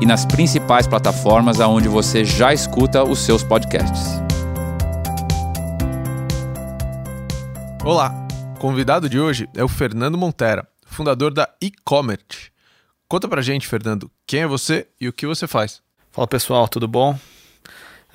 [0.00, 4.20] e nas principais plataformas aonde você já escuta os seus podcasts.
[7.84, 8.12] Olá,
[8.56, 12.52] o convidado de hoje é o Fernando Montera, fundador da e-commerce.
[13.08, 15.80] Conta pra gente, Fernando, quem é você e o que você faz?
[16.12, 17.18] Fala pessoal, tudo bom?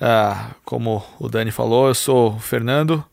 [0.00, 3.04] Ah, como o Dani falou, eu sou o Fernando.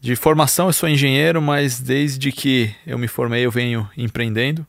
[0.00, 4.66] De formação eu sou engenheiro, mas desde que eu me formei eu venho empreendendo.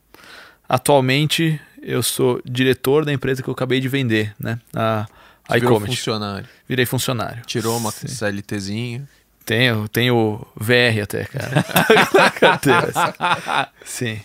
[0.67, 4.59] Atualmente eu sou diretor da empresa que eu acabei de vender, né?
[4.75, 5.05] A,
[5.47, 6.47] a Virou funcionário.
[6.67, 7.43] Virei funcionário.
[7.45, 8.07] Tirou uma Sim.
[8.07, 9.07] CLTzinha.
[9.45, 11.63] Tenho, tenho VR até, cara.
[13.85, 14.19] Sim.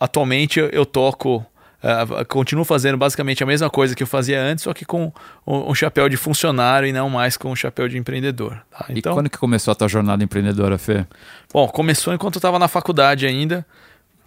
[0.00, 1.46] Atualmente eu toco
[1.84, 5.12] Uh, continuo fazendo basicamente a mesma coisa que eu fazia antes, só que com
[5.46, 8.58] um, um chapéu de funcionário e não mais com um chapéu de empreendedor.
[8.70, 8.86] Tá?
[8.88, 11.04] Então, e quando que começou a tua jornada empreendedora, Fê?
[11.52, 13.66] Bom, começou enquanto eu estava na faculdade ainda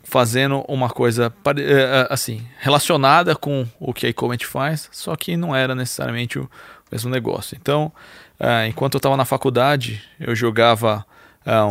[0.08, 5.36] fazendo uma coisa eh, eh, assim relacionada com o que a e-commerce faz, só que
[5.36, 6.50] não era necessariamente o
[6.90, 7.58] mesmo negócio.
[7.60, 7.92] Então,
[8.40, 11.06] uh, enquanto eu estava na faculdade, eu jogava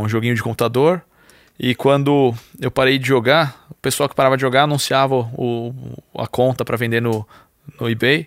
[0.01, 1.03] um joguinho de computador
[1.59, 5.75] e quando eu parei de jogar, o pessoal que parava de jogar anunciava o,
[6.17, 7.29] a conta para vender no,
[7.79, 8.27] no eBay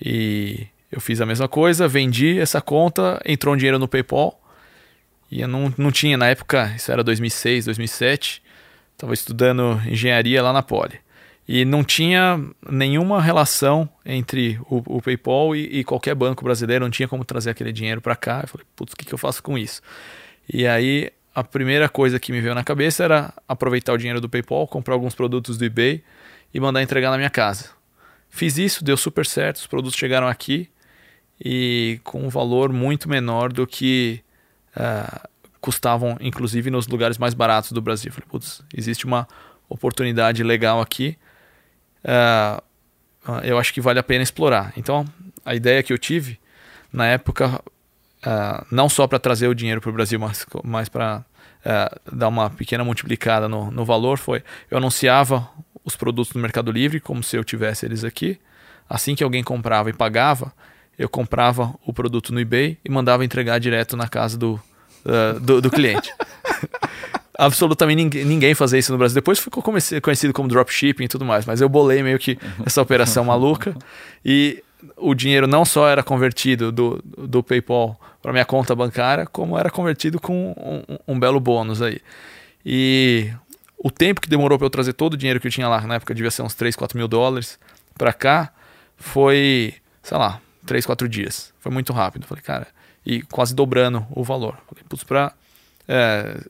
[0.00, 4.40] e eu fiz a mesma coisa, vendi essa conta, entrou um dinheiro no PayPal
[5.30, 8.42] e eu não, não tinha na época, isso era 2006, 2007
[9.02, 11.00] estava estudando engenharia lá na Poli.
[11.46, 16.90] E não tinha nenhuma relação entre o, o PayPal e, e, qualquer banco brasileiro, não
[16.90, 18.42] tinha como trazer aquele dinheiro para cá.
[18.42, 19.82] Eu falei, putz, o que, que eu faço com isso?
[20.48, 24.28] E aí a primeira coisa que me veio na cabeça era aproveitar o dinheiro do
[24.28, 26.04] PayPal, comprar alguns produtos do eBay
[26.54, 27.70] e mandar entregar na minha casa.
[28.30, 30.70] Fiz isso, deu super certo, os produtos chegaram aqui
[31.44, 34.22] e com um valor muito menor do que
[34.76, 35.28] uh,
[35.62, 38.12] custavam, inclusive, nos lugares mais baratos do Brasil.
[38.12, 39.28] Falei, putz, existe uma
[39.68, 41.16] oportunidade legal aqui.
[42.04, 42.60] Uh,
[43.44, 44.72] eu acho que vale a pena explorar.
[44.76, 45.06] Então,
[45.44, 46.38] a ideia que eu tive
[46.92, 47.62] na época,
[48.26, 51.24] uh, não só para trazer o dinheiro para o Brasil, mas, mas para
[51.64, 55.48] uh, dar uma pequena multiplicada no, no valor, foi eu anunciava
[55.84, 58.38] os produtos no Mercado Livre como se eu tivesse eles aqui.
[58.90, 60.52] Assim que alguém comprava e pagava,
[60.98, 64.60] eu comprava o produto no eBay e mandava entregar direto na casa do,
[65.04, 66.12] uh, do, do, cliente.
[67.38, 69.14] Absolutamente ninguém, ninguém fazia isso no Brasil.
[69.14, 73.24] Depois ficou conhecido como dropshipping e tudo mais, mas eu bolei meio que essa operação
[73.24, 73.74] maluca
[74.24, 74.62] e
[74.96, 79.70] o dinheiro não só era convertido do, do PayPal para minha conta bancária, como era
[79.70, 82.00] convertido com um, um, belo bônus aí.
[82.64, 83.30] E
[83.78, 85.96] o tempo que demorou para eu trazer todo o dinheiro que eu tinha lá, na
[85.96, 87.58] época devia ser uns 3, 4 mil dólares,
[87.96, 88.52] para cá,
[88.96, 91.52] foi, sei lá, 3, 4 dias.
[91.58, 92.26] Foi muito rápido.
[92.26, 92.68] Falei, cara,
[93.04, 94.56] e quase dobrando o valor.
[94.88, 95.32] Putz, para
[95.88, 96.40] é,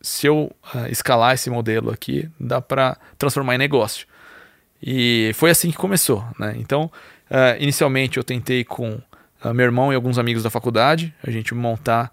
[0.00, 4.06] se eu uh, escalar esse modelo aqui, dá para transformar em negócio.
[4.82, 6.24] E foi assim que começou.
[6.38, 6.54] Né?
[6.56, 6.90] Então,
[7.30, 9.00] uh, inicialmente eu tentei com
[9.44, 12.12] uh, meu irmão e alguns amigos da faculdade, a gente montar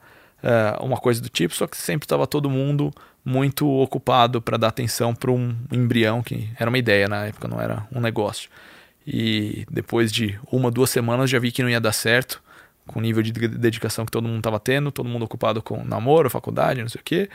[0.80, 2.94] uma coisa do tipo, só que sempre estava todo mundo
[3.26, 7.60] muito ocupado para dar atenção para um embrião que era uma ideia na época, não
[7.60, 8.48] era um negócio.
[9.06, 12.42] E depois de uma, duas semanas já vi que não ia dar certo
[12.88, 16.30] com o nível de dedicação que todo mundo estava tendo, todo mundo ocupado com namoro,
[16.30, 17.30] faculdade, não sei o quê.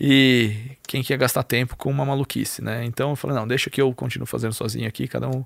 [0.00, 0.56] E
[0.88, 2.84] quem quer gastar tempo com uma maluquice, né?
[2.84, 5.40] Então eu falei, não, deixa que eu continuo fazendo sozinho aqui, cada um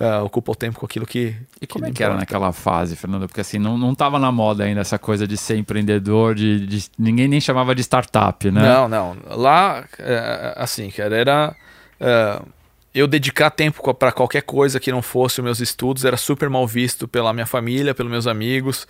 [0.00, 1.36] uh, ocupa o tempo com aquilo que.
[1.60, 3.28] E como que é que era naquela fase, Fernando?
[3.28, 6.90] Porque assim, não, não tava na moda ainda essa coisa de ser empreendedor, de, de
[6.98, 8.62] ninguém nem chamava de startup, né?
[8.62, 9.16] Não, não.
[9.28, 11.56] Lá, é, assim, cara, era.
[12.00, 12.59] Uh,
[12.92, 16.66] eu dedicar tempo para qualquer coisa que não fosse os meus estudos era super mal
[16.66, 18.82] visto pela minha família, pelos meus amigos.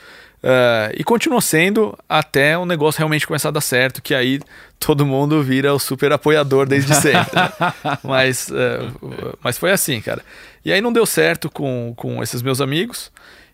[0.43, 4.41] Uh, e continuou sendo até o negócio realmente começar a dar certo, que aí
[4.79, 7.37] todo mundo vira o super apoiador desde sempre.
[7.37, 7.73] Né?
[8.03, 10.23] mas, uh, mas foi assim, cara.
[10.65, 13.13] E aí não deu certo com, com esses meus amigos.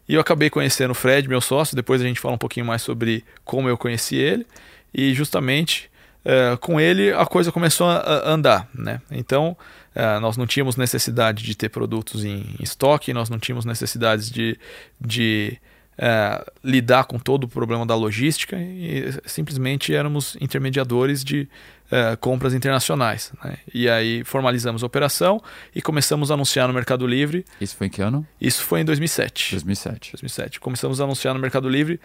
[0.08, 1.74] E eu acabei conhecendo o Fred, meu sócio.
[1.74, 4.46] Depois a gente fala um pouquinho mais sobre como eu conheci ele.
[4.94, 5.90] E justamente
[6.24, 9.00] uh, com ele a coisa começou a andar, né?
[9.10, 9.56] Então
[9.96, 14.58] Uh, nós não tínhamos necessidade de ter produtos em, estoque, nós não tínhamos necessidades de,
[15.00, 15.58] de
[15.96, 21.48] é, lidar com todo o problema da logística e simplesmente éramos intermediadores de
[21.90, 23.32] é, compras internacionais.
[23.42, 23.56] Né?
[23.72, 25.42] E aí formalizamos a operação
[25.74, 27.46] e começamos a anunciar no Mercado Livre.
[27.58, 28.26] Isso foi em que ano?
[28.38, 29.52] Isso foi em 2007.
[29.52, 30.12] 2007.
[30.12, 30.60] 2007.
[30.60, 31.98] Começamos a anunciar no Mercado Livre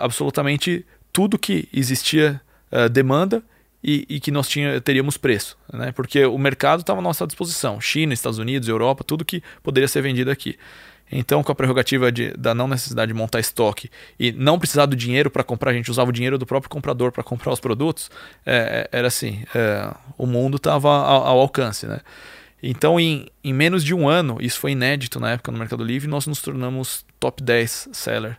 [0.00, 2.40] absolutamente tudo que existia
[2.90, 3.40] demanda
[3.82, 5.92] e, e, que nós tinha, teríamos preço, né?
[5.92, 7.80] porque o mercado estava à nossa disposição.
[7.80, 10.58] China, Estados Unidos, Europa, tudo que poderia ser vendido aqui.
[11.12, 14.94] Então, com a prerrogativa de, da não necessidade de montar estoque e não precisar do
[14.94, 18.10] dinheiro para comprar, a gente usava o dinheiro do próprio comprador para comprar os produtos,
[18.46, 21.84] é, é, era assim: é, o mundo estava ao, ao, alcance.
[21.86, 21.98] Né?
[22.62, 26.08] Então, em, em menos de um ano, isso foi inédito na época no Mercado Livre,
[26.08, 28.38] nós nos tornamos top 10 seller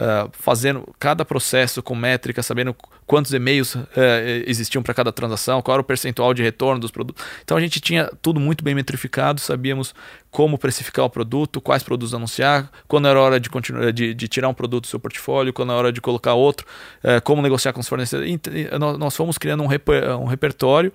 [0.00, 2.74] Uh, fazendo cada processo com métrica, sabendo
[3.06, 3.86] quantos e-mails uh,
[4.46, 7.22] existiam para cada transação, qual era o percentual de retorno dos produtos.
[7.44, 9.94] Então a gente tinha tudo muito bem metrificado, sabíamos
[10.30, 14.48] como precificar o produto, quais produtos anunciar, quando era hora de, continuar, de, de tirar
[14.48, 16.66] um produto do seu portfólio, quando era hora de colocar outro,
[17.04, 18.40] uh, como negociar com os fornecedores.
[18.78, 20.94] Nós, nós fomos criando um, reper, um repertório.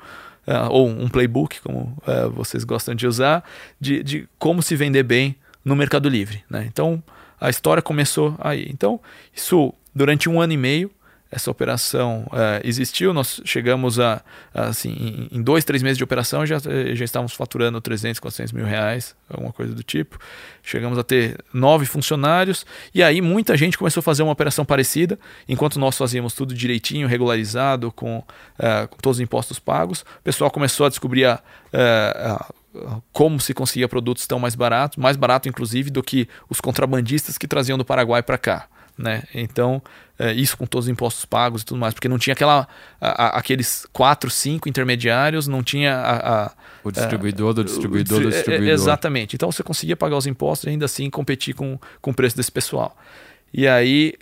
[0.72, 1.96] ou um playbook, como
[2.34, 3.44] vocês gostam de usar,
[3.80, 6.44] de, de como se vender bem no Mercado Livre.
[6.50, 6.66] Né?
[6.68, 7.04] Então,
[7.40, 8.68] a história começou aí.
[8.70, 9.00] Então,
[9.34, 10.92] isso durante um ano e meio,
[11.32, 13.14] essa operação uh, existiu.
[13.14, 14.22] Nós chegamos a,
[14.54, 18.66] a assim, em, dois, três meses de operação já, já estávamos faturando 300, 400 mil
[18.66, 20.18] reais, alguma coisa do tipo.
[20.64, 25.20] Chegamos a ter nove funcionários e aí muita gente começou a fazer uma operação parecida.
[25.48, 30.50] Enquanto nós fazíamos tudo direitinho, regularizado, com, uh, com todos os impostos pagos, o pessoal
[30.50, 32.54] começou a descobrir a, uh, a
[33.12, 37.48] como se conseguia produtos tão mais baratos, mais barato inclusive do que os contrabandistas que
[37.48, 38.68] traziam do Paraguai para cá.
[38.98, 39.24] Né?
[39.34, 39.82] Então,
[40.18, 42.66] é, isso com todos os impostos pagos e tudo mais, porque não tinha aquela,
[43.02, 46.52] a, a, aqueles quatro, cinco intermediários, não tinha a,
[46.82, 48.74] o distribuidor do distribuidor do é, distribuidor.
[48.74, 49.36] Exatamente.
[49.36, 52.52] Então você conseguia pagar os impostos e ainda assim competir com, com o preço desse
[52.52, 52.96] pessoal.
[53.54, 54.14] E aí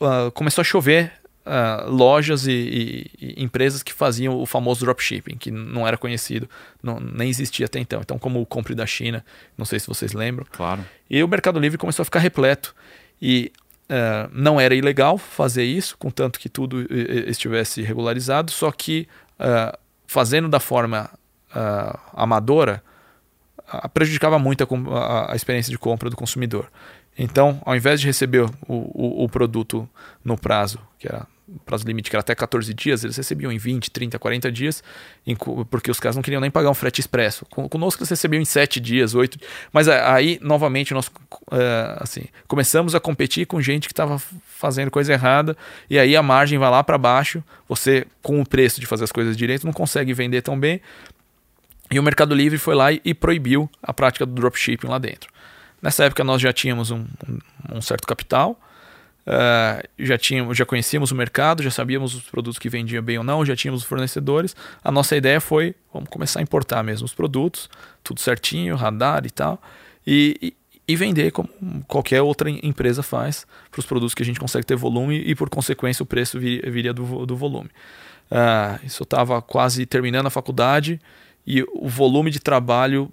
[0.00, 1.12] uh, começou a chover
[1.48, 6.48] uh, lojas e, e, e, empresas que faziam o famoso dropshipping, que não era conhecido,
[6.82, 8.00] não, nem existia até então.
[8.00, 9.24] Então, como o Compre da China,
[9.56, 10.46] não sei se vocês lembram.
[10.52, 10.84] Claro.
[11.08, 12.74] E o Mercado Livre começou a ficar repleto.
[13.20, 13.50] E
[13.90, 16.86] uh, não era ilegal fazer isso, contanto que tudo
[17.26, 19.08] estivesse regularizado, só que
[19.40, 21.10] uh, fazendo da forma
[22.12, 22.82] amadora,
[23.94, 26.70] prejudicava muito a, a, a experiência de compra do consumidor.
[27.18, 29.88] Então, ao invés de receber o, o, o, produto
[30.24, 31.26] no prazo, que era
[31.64, 34.82] prazo limite que era até 14 dias, eles recebiam em 20, 30, 40 dias,
[35.70, 37.44] porque os caras não queriam nem pagar um frete expresso.
[37.46, 39.38] Conosco eles recebiam em 7 dias, 8.
[39.72, 41.10] Mas aí, novamente, nós
[41.52, 45.56] é, assim, começamos a competir com gente que estava fazendo coisa errada,
[45.88, 47.42] e aí a margem vai lá para baixo.
[47.68, 50.80] Você, com o preço de fazer as coisas direito, não consegue vender tão bem.
[51.90, 55.30] E o Mercado Livre foi lá e proibiu a prática do dropshipping lá dentro.
[55.80, 57.06] Nessa época nós já tínhamos um,
[57.72, 58.60] um certo capital,
[59.28, 63.24] Uh, já, tínhamos, já conhecíamos o mercado, já sabíamos os produtos que vendiam bem ou
[63.24, 64.56] não, já tínhamos os fornecedores.
[64.82, 67.68] A nossa ideia foi, vamos começar a importar mesmo os produtos,
[68.02, 69.60] tudo certinho, radar e tal,
[70.06, 70.56] e, e,
[70.88, 71.50] e vender como
[71.86, 75.50] qualquer outra empresa faz para os produtos que a gente consegue ter volume e, por
[75.50, 77.68] consequência, o preço viria, viria do, do volume.
[78.30, 80.98] Uh, isso estava quase terminando a faculdade
[81.46, 83.12] e o volume de trabalho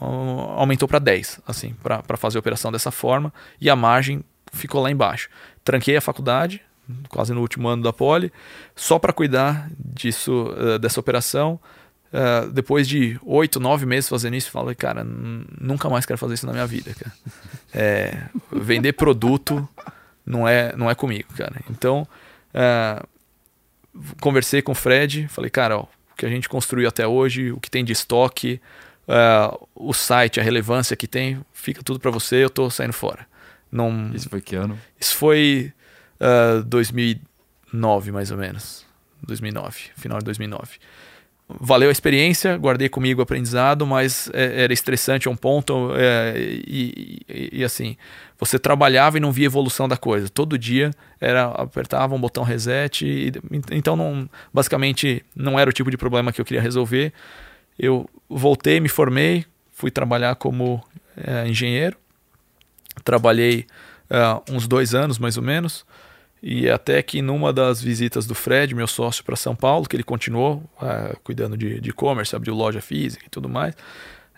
[0.00, 4.82] uh, aumentou para 10, assim, para fazer a operação dessa forma, e a margem ficou
[4.82, 5.28] lá embaixo
[5.64, 6.60] tranquei a faculdade,
[7.08, 8.32] quase no último ano da Poli,
[8.74, 11.58] só para cuidar disso, uh, dessa operação.
[12.12, 16.46] Uh, depois de oito, nove meses fazendo isso, falei, cara, nunca mais quero fazer isso
[16.46, 17.12] na minha vida, cara.
[17.74, 19.66] É, vender produto
[20.26, 21.54] não é, não é comigo, cara.
[21.70, 22.06] Então,
[22.54, 23.08] uh,
[24.20, 27.58] conversei com o Fred, falei, cara, ó, o que a gente construiu até hoje, o
[27.58, 28.60] que tem de estoque,
[29.74, 33.26] o site, a relevância que tem, fica tudo para você, eu tô saindo fora.
[33.72, 34.10] Não...
[34.14, 34.78] Isso foi que ano?
[35.00, 35.72] Isso foi
[36.20, 38.84] uh, ah, 2009, mais ou menos.
[39.26, 40.78] 2009, final de 2009.
[41.48, 45.90] Valeu a experiência, guardei comigo o aprendizado, mas é, era estressante a um ponto.
[45.96, 47.96] É, e, e, e, assim,
[48.38, 50.28] você trabalhava e não via evolução da coisa.
[50.28, 53.06] Todo dia era apertava um botão reset.
[53.06, 53.32] E,
[53.70, 57.12] então, não, basicamente, não era o tipo de problema que eu queria resolver.
[57.78, 60.82] Eu voltei, me formei, fui trabalhar como
[61.16, 61.96] é, engenheiro
[63.04, 63.66] Trabalhei
[64.10, 65.84] uh, uns dois anos mais ou menos.
[66.42, 70.02] E até que numa das visitas do Fred, meu sócio, para São Paulo, que ele
[70.02, 73.76] continuou uh, cuidando de e-commerce, abriu loja física e tudo mais,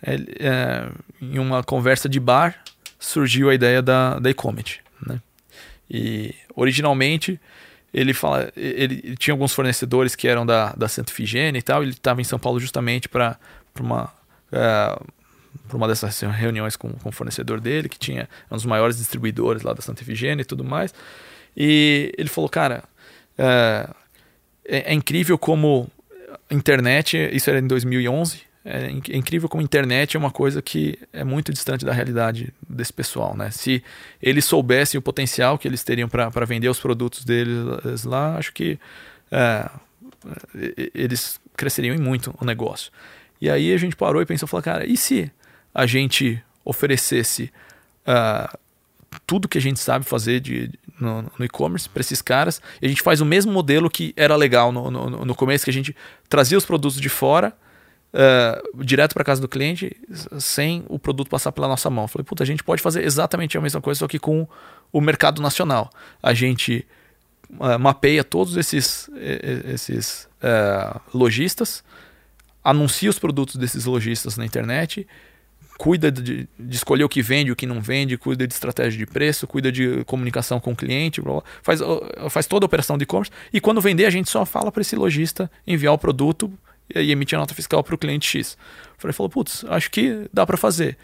[0.05, 2.63] ele, uh, em uma conversa de bar
[2.99, 4.79] surgiu a ideia da, da e-commerce.
[5.05, 5.19] Né?
[5.89, 7.39] E originalmente
[7.93, 11.91] ele fala, ele, tinha alguns fornecedores que eram da, da Santa Figênia e tal, ele
[11.91, 13.37] estava em São Paulo justamente para
[13.79, 14.11] uma
[15.67, 19.63] para uma dessas reuniões com, com o fornecedor dele, que tinha um dos maiores distribuidores
[19.63, 20.93] lá da Santa Efigênia e tudo mais.
[21.55, 22.83] E ele falou, cara,
[23.37, 23.89] é,
[24.67, 25.89] é, é incrível como
[26.49, 31.23] internet, isso era em 2011, é, é incrível como internet é uma coisa que é
[31.23, 33.51] muito distante da realidade desse pessoal, né?
[33.51, 33.83] Se
[34.21, 38.79] eles soubessem o potencial que eles teriam para vender os produtos deles lá, acho que
[39.31, 39.69] é,
[40.95, 42.91] eles cresceriam muito o negócio.
[43.39, 45.31] E aí a gente parou e pensou, falou, cara, e se
[45.75, 47.51] a gente oferecesse
[48.07, 48.57] uh,
[49.27, 52.89] tudo que a gente sabe fazer de, no, no e-commerce para esses caras, e a
[52.89, 55.93] gente faz o mesmo modelo que era legal no, no, no começo, que a gente
[56.29, 57.53] trazia os produtos de fora,
[58.13, 59.95] uh, direto para casa do cliente,
[60.39, 62.07] sem o produto passar pela nossa mão.
[62.07, 64.47] falei, puta, a gente pode fazer exatamente a mesma coisa, só que com
[64.93, 65.89] o mercado nacional.
[66.23, 66.87] A gente
[67.49, 71.83] uh, mapeia todos esses, esses uh, lojistas,
[72.63, 75.05] anuncia os produtos desses lojistas na internet
[75.77, 79.05] cuida de, de, escolher o que vende, o que não vende, cuida de estratégia de
[79.05, 81.21] preço, cuida de comunicação com o cliente,
[81.61, 81.79] faz,
[82.29, 83.31] faz toda a operação de e-commerce.
[83.51, 86.51] E quando vender, a gente só fala para esse lojista enviar o produto
[86.93, 88.57] e emitir a nota fiscal para o cliente X.
[88.97, 90.97] Falei, falou, putz, acho que dá para fazer.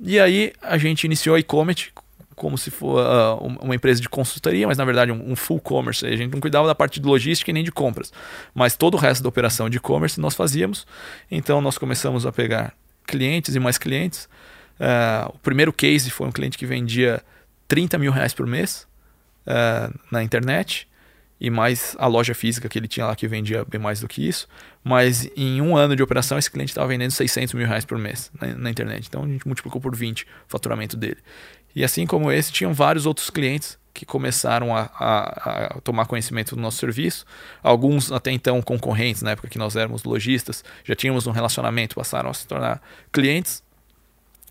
[0.00, 1.90] E aí a gente iniciou a e-commerce
[2.34, 6.06] como se fosse uh, uma empresa de consultoria, mas na verdade um, um, full commerce.
[6.06, 8.10] A gente não cuidava da parte de logística e nem de compras,
[8.54, 10.86] mas todo o resto da operação de e-commerce nós fazíamos.
[11.30, 12.72] Então nós começamos a pegar
[13.10, 14.28] clientes e mais clientes.
[14.78, 17.22] Uh, o primeiro case foi um cliente que vendia
[17.68, 18.86] 30 mil reais por mês
[19.46, 20.88] uh, na internet
[21.40, 24.26] e mais a loja física que ele tinha lá que vendia bem mais do que
[24.26, 24.46] isso.
[24.84, 28.30] Mas em um ano de operação, esse cliente estava vendendo 600 mil reais por mês
[28.40, 29.06] na, na, internet.
[29.06, 31.18] Então a gente multiplicou por 20 o faturamento dele.
[31.74, 36.54] E assim como esse, tinham vários outros clientes que começaram a, a, a, tomar conhecimento
[36.54, 37.24] do nosso serviço.
[37.62, 42.30] Alguns até então concorrentes, na época que nós éramos lojistas, já tínhamos um relacionamento, passaram
[42.30, 42.80] a se tornar
[43.12, 43.62] clientes.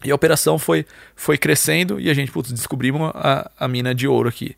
[0.04, 4.08] E a operação foi, foi crescendo e a gente putz, descobrimos a, a mina de
[4.08, 4.56] ouro aqui.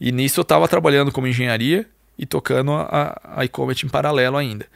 [0.00, 1.86] E nisso eu estava trabalhando como engenharia
[2.16, 4.66] e tocando a, a e-commerce em paralelo ainda.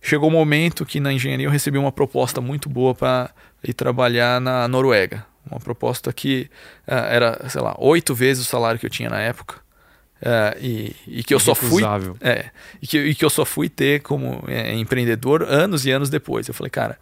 [0.00, 3.30] Chegou o um momento que na engenharia eu recebi uma proposta muito boa para
[3.62, 6.50] ir trabalhar na Noruega, uma proposta que
[6.86, 9.56] uh, era, sei lá, oito vezes o salário que eu tinha na época.
[10.22, 11.82] Uh, e, e, que eu só fui
[12.20, 16.08] é, e, que, e que eu só fui ter como é, empreendedor anos e anos
[16.08, 16.46] depois.
[16.46, 16.96] Eu falei, cara,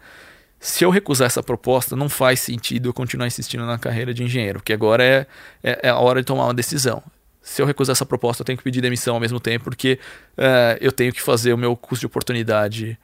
[0.59, 4.59] se eu recusar essa proposta, não faz sentido eu continuar insistindo na carreira de engenheiro,
[4.59, 5.27] porque agora é,
[5.63, 7.03] é, é a hora de tomar uma decisão.
[7.43, 9.99] Se eu recusar essa proposta, eu tenho que pedir demissão ao mesmo tempo, porque
[10.37, 12.97] uh, eu tenho que fazer o meu custo de oportunidade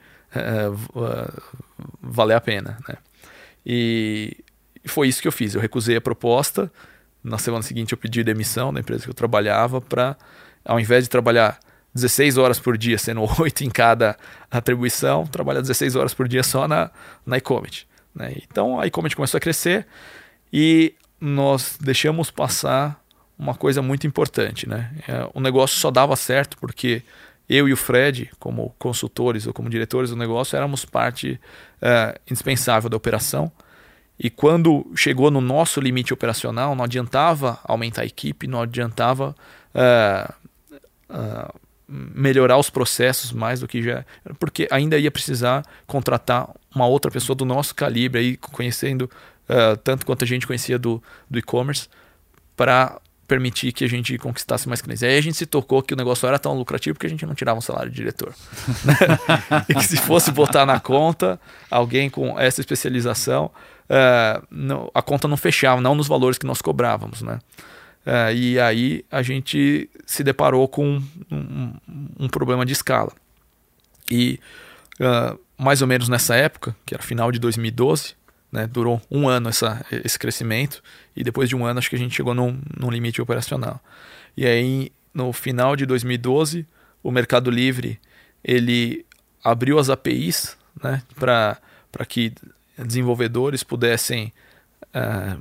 [2.02, 2.78] valer a pena.
[2.88, 2.96] Né?
[3.64, 4.36] E
[4.84, 5.54] e foi isso que eu fiz.
[5.54, 6.70] Eu recusei a proposta.
[7.22, 10.16] Na semana seguinte, eu pedi demissão da empresa que eu trabalhava para,
[10.64, 11.58] ao invés de trabalhar
[11.94, 14.16] 16 horas por dia, sendo 8 em cada
[14.50, 16.90] atribuição, trabalhar 16 horas por dia só na,
[17.26, 17.86] na iComment.
[18.14, 18.36] Né?
[18.42, 19.86] Então a iComment começou a crescer
[20.52, 23.02] e nós deixamos passar
[23.38, 24.68] uma coisa muito importante.
[24.68, 24.90] Né?
[25.06, 27.02] É, o negócio só dava certo porque
[27.48, 31.40] eu e o Fred, como consultores ou como diretores do negócio, éramos parte
[31.80, 33.50] é, indispensável da operação.
[34.18, 39.34] E quando chegou no nosso limite operacional, não adiantava aumentar a equipe, não adiantava
[39.74, 40.34] uh,
[41.08, 44.04] uh, melhorar os processos mais do que já.
[44.40, 49.02] Porque ainda ia precisar contratar uma outra pessoa do nosso calibre, aí, conhecendo
[49.48, 51.88] uh, tanto quanto a gente conhecia do, do e-commerce,
[52.56, 55.02] para permitir que a gente conquistasse mais clientes.
[55.02, 57.34] Aí a gente se tocou que o negócio era tão lucrativo porque a gente não
[57.34, 58.34] tirava um salário de diretor.
[59.68, 61.38] e que se fosse botar na conta
[61.70, 63.50] alguém com essa especialização,
[63.90, 67.38] uh, não, a conta não fechava, não nos valores que nós cobrávamos, né?
[68.06, 71.72] Uh, e aí a gente se deparou com um,
[72.18, 73.12] um problema de escala.
[74.10, 74.40] E
[75.00, 78.14] uh, mais ou menos nessa época, que era final de 2012,
[78.50, 80.82] né, durou um ano essa, esse crescimento,
[81.14, 83.80] e depois de um ano acho que a gente chegou num, num limite operacional.
[84.36, 86.66] E aí, no final de 2012,
[87.02, 88.00] o Mercado Livre
[88.42, 89.04] ele
[89.42, 91.60] abriu as APIs né, para
[92.08, 92.32] que
[92.84, 94.32] desenvolvedores pudessem
[94.94, 95.40] uh,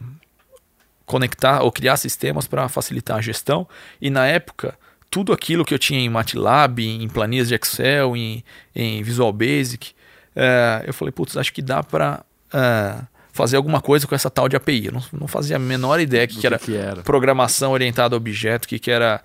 [1.05, 3.67] conectar ou criar sistemas para facilitar a gestão.
[4.01, 4.77] E na época,
[5.09, 8.43] tudo aquilo que eu tinha em MATLAB, em planilhas de Excel, em,
[8.75, 9.91] em Visual Basic,
[10.35, 13.01] uh, eu falei, putz, acho que dá para uh, eh,
[13.31, 14.87] fazer alguma coisa com essa tal de API.
[14.87, 18.17] Eu não, não fazia a menor ideia que, que, era, que era, programação orientada a
[18.17, 19.21] objeto, que, que era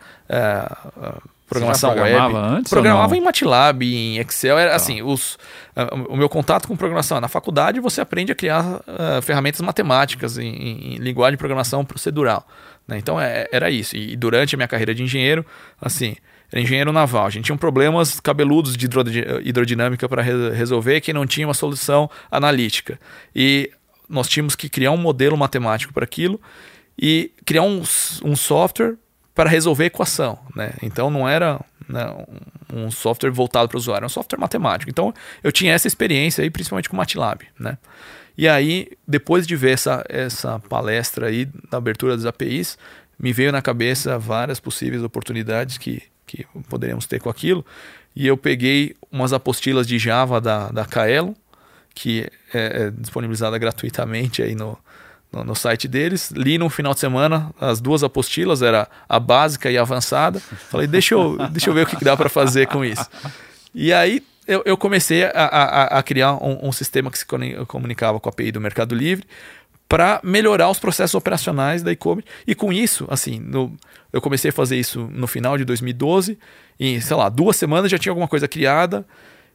[1.53, 2.57] programação programava web.
[2.59, 4.59] Antes programava em MATLAB, em Excel.
[4.59, 4.77] Era tá.
[4.77, 5.35] assim, os,
[5.77, 7.21] uh, o meu contato com programação.
[7.21, 12.47] Na faculdade você aprende a criar uh, ferramentas matemáticas em, em, linguagem de programação procedural.
[12.87, 12.99] Né?
[12.99, 13.97] Então é, era isso.
[13.97, 15.45] E, e, durante a minha carreira de engenheiro,
[15.81, 16.17] assim,
[16.51, 17.27] era engenheiro naval.
[17.27, 18.89] A gente tinha problemas cabeludos de
[19.45, 22.99] hidrodinâmica para re resolver que não tinha uma solução analítica.
[23.35, 23.71] E
[24.09, 26.41] nós tínhamos que criar um modelo matemático para aquilo
[26.99, 27.83] e criar um,
[28.23, 28.97] um software
[29.35, 30.39] para resolver a equação.
[30.55, 30.75] Né?
[30.83, 32.07] Então não era né,
[32.73, 34.91] um software voltado para o usuário, era um software matemático.
[34.91, 35.13] Então
[35.43, 37.43] eu tinha essa experiência aí, principalmente com o MATLAB.
[37.59, 37.79] Né?
[38.37, 42.79] E aí, depois de ver essa, essa palestra aí da abertura das APIs,
[43.19, 47.65] me veio na cabeça várias possíveis oportunidades que, que poderíamos ter com aquilo.
[48.17, 51.35] E eu peguei umas apostilas de Java da, da Kaelon,
[51.95, 54.79] que é, é disponibilizada gratuitamente aí no,
[55.33, 56.31] no, no, site deles.
[56.31, 60.41] Li no final de semana as duas apostilas, era a básica e a avançada.
[60.41, 63.09] Falei, deixa eu, deixa eu ver o que, dá para fazer com isso.
[63.75, 67.27] E aí eu, eu comecei a, a, a criar um, um, sistema que se
[67.67, 69.27] comunicava com a API do Mercado Livre
[69.89, 72.27] para melhorar os processos operacionais da e-commerce.
[72.47, 73.77] E com isso, assim, no,
[74.13, 76.39] eu comecei a fazer isso no final de 2012.
[76.81, 79.07] Em, sei lá, duas semanas já tinha alguma coisa criada.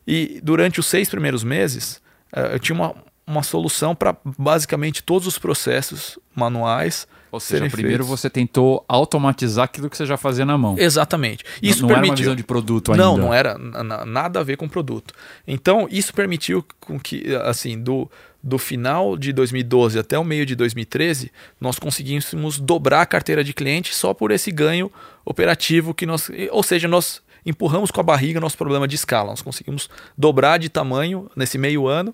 [0.05, 1.99] E durante os seis primeiros meses,
[2.35, 2.95] uh, eu tinha uma,
[3.27, 7.05] uma solução para basicamente todos os processos manuais.
[7.29, 8.21] Ou seja, primeiro feitos.
[8.21, 10.75] você tentou automatizar aquilo que você já fazia na mão.
[10.79, 11.43] Exatamente.
[11.61, 12.05] Isso não, não permitiu...
[12.05, 13.03] era uma visão de produto ainda.
[13.03, 15.13] Não, não era nada a ver com produto.
[15.45, 18.09] Então, isso permitiu com que, assim, do,
[18.41, 21.29] do final de 2012 até o meio de 2013,
[21.59, 24.89] nós conseguíssemos dobrar a carteira de cliente só por esse ganho
[25.25, 26.31] operativo que nós.
[26.51, 29.31] Ou seja, nós empurramos com a barriga nosso problema de escala.
[29.31, 32.13] Nós conseguimos dobrar de tamanho nesse meio ano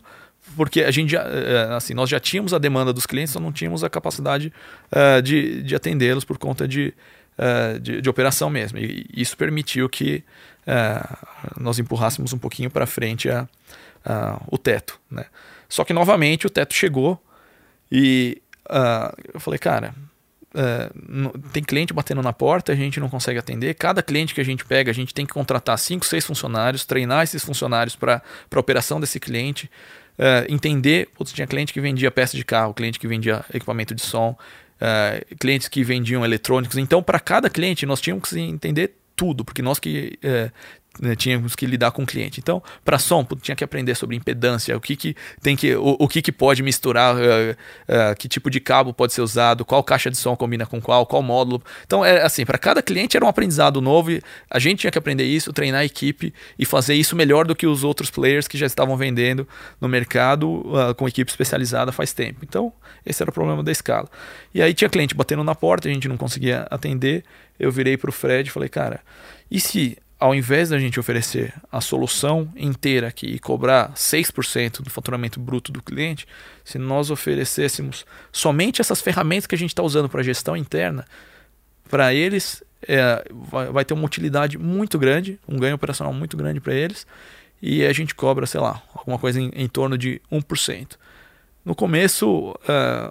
[0.56, 3.52] porque a gente já, é, assim, nós já tínhamos a demanda dos clientes, só não
[3.52, 4.54] tínhamos a capacidade
[4.92, 6.94] uh, de, de atendê-los por conta de,
[7.38, 8.78] uh, de, de, operação mesmo.
[8.78, 10.24] E isso permitiu que
[10.68, 13.48] uh, nós empurrássemos um pouquinho para frente a,
[14.06, 15.00] a, o teto.
[15.10, 15.26] Né?
[15.68, 17.22] Só que novamente o teto chegou
[17.92, 18.42] e
[19.34, 19.94] eu falei, cara,
[21.52, 23.74] tem cliente batendo na porta, a gente não consegue atender.
[23.74, 27.24] Cada cliente que a gente pega, a gente tem que contratar cinco, seis funcionários, treinar
[27.24, 28.22] esses funcionários para
[28.52, 29.70] a operação desse cliente
[30.18, 31.10] uh, entender.
[31.16, 35.36] Putz, tinha cliente que vendia peça de carro, cliente que vendia equipamento de som, uh,
[35.38, 36.78] clientes que vendiam eletrônicos.
[36.78, 40.52] Então, para cada cliente, nós tínhamos que entender tudo, porque nós que uh,
[41.00, 42.40] né, tínhamos que lidar com o cliente.
[42.40, 46.08] Então, para som, tinha que aprender sobre impedância, o que, que tem que, o, o
[46.08, 50.10] que, que pode misturar, uh, uh, que tipo de cabo pode ser usado, qual caixa
[50.10, 51.64] de som combina com qual, qual módulo.
[51.86, 54.98] Então, é assim, para cada cliente era um aprendizado novo e a gente tinha que
[54.98, 58.58] aprender isso, treinar a equipe e fazer isso melhor do que os outros players que
[58.58, 59.48] já estavam vendendo
[59.82, 62.40] no mercado uh, com equipe especializada faz tempo.
[62.44, 62.72] Então,
[63.06, 64.08] esse era o problema da escala.
[64.54, 67.24] E aí tinha cliente batendo na porta, a gente não conseguia atender.
[67.60, 69.00] Eu virei para o Fred e falei, cara,
[69.50, 74.90] e se ao invés da gente oferecer a solução inteira aqui e cobrar 6% do
[74.90, 76.26] faturamento bruto do cliente,
[76.64, 81.06] se nós oferecêssemos somente essas ferramentas que a gente está usando para gestão interna,
[81.90, 86.62] para eles é, vai, vai, ter uma utilidade muito grande, um ganho operacional muito grande
[86.62, 87.06] para eles,
[87.62, 90.96] e a gente cobra, sei lá, alguma coisa em, em torno de 1%.
[91.66, 92.56] No começo, uh,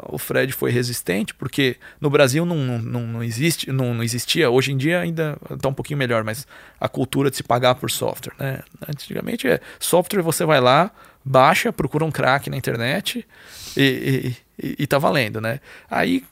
[0.09, 4.73] o Fred foi resistente, porque no Brasil não, não, não, existe, não, não existia, hoje
[4.73, 6.47] em dia ainda está um pouquinho melhor, mas
[6.79, 8.35] a cultura de se pagar por software.
[8.39, 8.61] Né?
[8.87, 10.91] Antigamente, é, software você vai lá,
[11.25, 13.27] baixa, procura um crack na internet
[13.75, 15.41] e, e, e tá valendo.
[15.41, 15.59] Né?
[15.91, 16.23] Aí,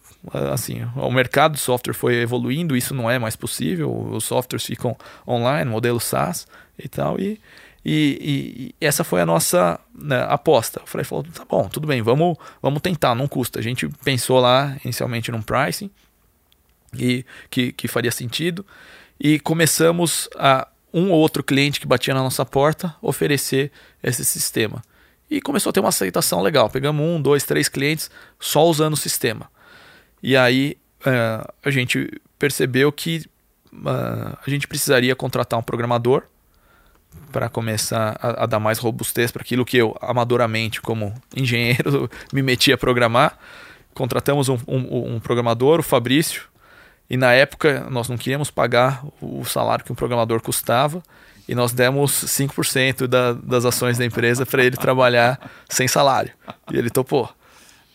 [0.53, 4.95] assim, o mercado de software foi evoluindo, isso não é mais possível, os softwares ficam
[5.27, 6.47] online, modelo SaaS
[6.79, 7.41] e tal, e
[7.85, 10.83] e, e, essa foi a nossa né, aposta.
[10.83, 13.59] O Fred falou: tá bom, tudo bem, vamos, vamos tentar, não custa.
[13.59, 15.91] A gente pensou lá inicialmente num pricing
[16.95, 18.65] e, que, que faria sentido
[19.19, 23.71] e começamos a um ou outro cliente que batia na nossa porta oferecer
[24.03, 24.83] esse sistema.
[25.31, 26.69] E começou a ter uma aceitação legal.
[26.69, 29.49] Pegamos um, dois, três clientes só usando o sistema.
[30.23, 33.25] E aí uh, a gente percebeu que
[33.73, 36.25] uh, a gente precisaria contratar um programador
[37.31, 42.43] para começar a, a, dar mais robustez para aquilo que eu, amadoramente, como engenheiro, me
[42.43, 43.39] meti a programar.
[43.95, 46.43] Contratamos um, um, um, programador, o Fabrício,
[47.09, 51.03] e na época nós não queríamos pagar o salário que um programador custava,
[51.49, 56.33] e nós demos 5% da, das ações da empresa para ele trabalhar sem salário.
[56.73, 57.29] E ele topou.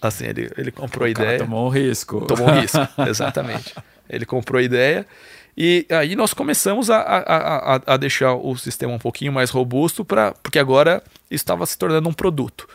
[0.02, 1.40] Assim, ele, ele comprou a ideia.
[1.40, 2.22] Tomou um risco.
[2.26, 3.74] Tomou um risco, exatamente.
[4.10, 5.08] Ele comprou a ideia
[5.58, 10.04] e aí nós começamos a, a, a, a deixar o sistema um pouquinho mais robusto,
[10.04, 12.68] pra, porque agora estava se tornando um produto.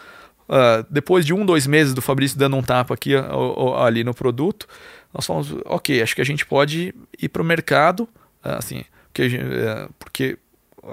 [0.49, 3.13] Uh, depois de um, dois meses do Fabrício dando um tapa aqui
[3.79, 4.67] ali no produto,
[5.13, 8.05] nós falamos, ok, acho que a gente pode ir para o mercado,
[8.45, 10.39] uh, assim, porque, uh, porque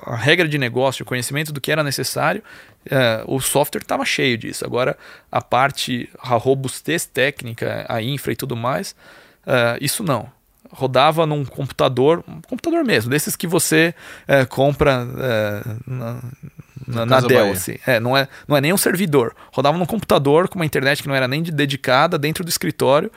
[0.01, 2.43] a regra de negócio, o conhecimento do que era necessário,
[3.25, 4.65] o software estava cheio disso.
[4.65, 4.97] Agora,
[5.31, 8.93] a parte, a robustez técnica, a infra e tudo mais,
[9.79, 10.29] isso não
[10.71, 13.93] rodava num computador, um computador mesmo, desses que você
[14.27, 16.21] é, compra é, na,
[16.87, 17.77] na, na Dell, assim.
[17.85, 19.35] É, não é, não é nem um servidor.
[19.51, 23.11] Rodava num computador com uma internet que não era nem de- dedicada dentro do escritório,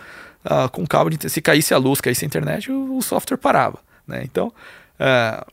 [0.45, 1.29] ah, com cabo de.
[1.29, 3.79] Se caísse a luz, caísse a internet, o, o software parava.
[4.07, 4.23] Né?
[4.25, 4.53] Então,
[4.99, 5.47] ah,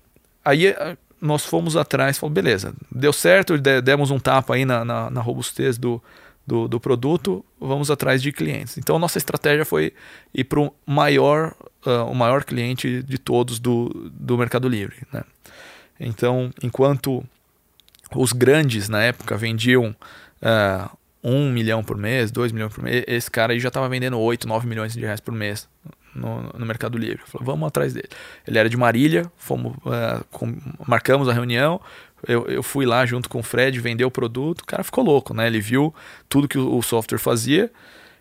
[0.43, 4.85] aí ah, nós fomos atrás, falou, beleza, deu certo, de- demos um tapa aí na,
[4.85, 6.01] na, na robustez do,
[6.45, 8.77] do, do produto, vamos atrás de clientes.
[8.77, 9.93] Então, nossa estratégia foi
[10.33, 11.53] ir para o maior,
[11.87, 14.97] ah, o maior cliente de todos do, do Mercado Livre.
[15.11, 15.23] Né?
[15.99, 17.23] Então, enquanto
[18.15, 19.95] os grandes na época vendiam
[20.41, 20.91] ah,
[21.23, 24.47] um milhão por mês, dois milhões por mês, esse cara aí já estava vendendo 8,
[24.47, 25.67] 9 milhões de reais por mês
[26.13, 27.21] no, no Mercado Livre.
[27.25, 28.09] Falou, vamos atrás dele.
[28.45, 31.81] Ele era de Marília, fomos, ah, com- marcamos a reunião.
[32.27, 34.61] Eu, eu fui lá junto com o Fred, vendeu o produto.
[34.61, 35.47] O cara ficou louco, né?
[35.47, 35.93] Ele viu
[36.27, 37.71] tudo que o, o software fazia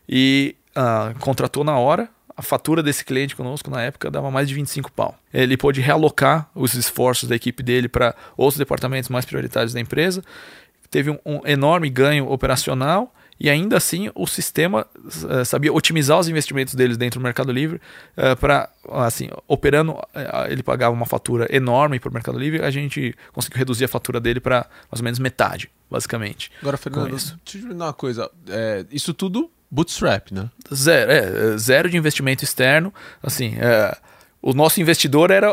[0.08, 2.08] e ah, contratou na hora.
[2.36, 5.14] A fatura desse cliente conosco na época dava mais de 25 pau.
[5.32, 10.22] Ele pôde realocar os esforços da equipe dele para outros departamentos mais prioritários da empresa.
[10.90, 14.86] Teve um, um enorme ganho operacional e ainda assim o sistema
[15.28, 17.80] eh, sabia otimizar os investimentos deles dentro do Mercado Livre
[18.40, 23.14] para assim operando eh, ele pagava uma fatura enorme para o Mercado Livre a gente
[23.32, 27.38] conseguiu reduzir a fatura dele para mais ou menos metade basicamente Agora, Fernando, deixa eu
[27.44, 28.30] te uma coisa.
[28.48, 30.50] É, isso tudo bootstrap, né?
[30.74, 32.92] Zero, é, zero de investimento externo.
[33.22, 33.96] Assim, é,
[34.42, 35.52] o nosso investidor era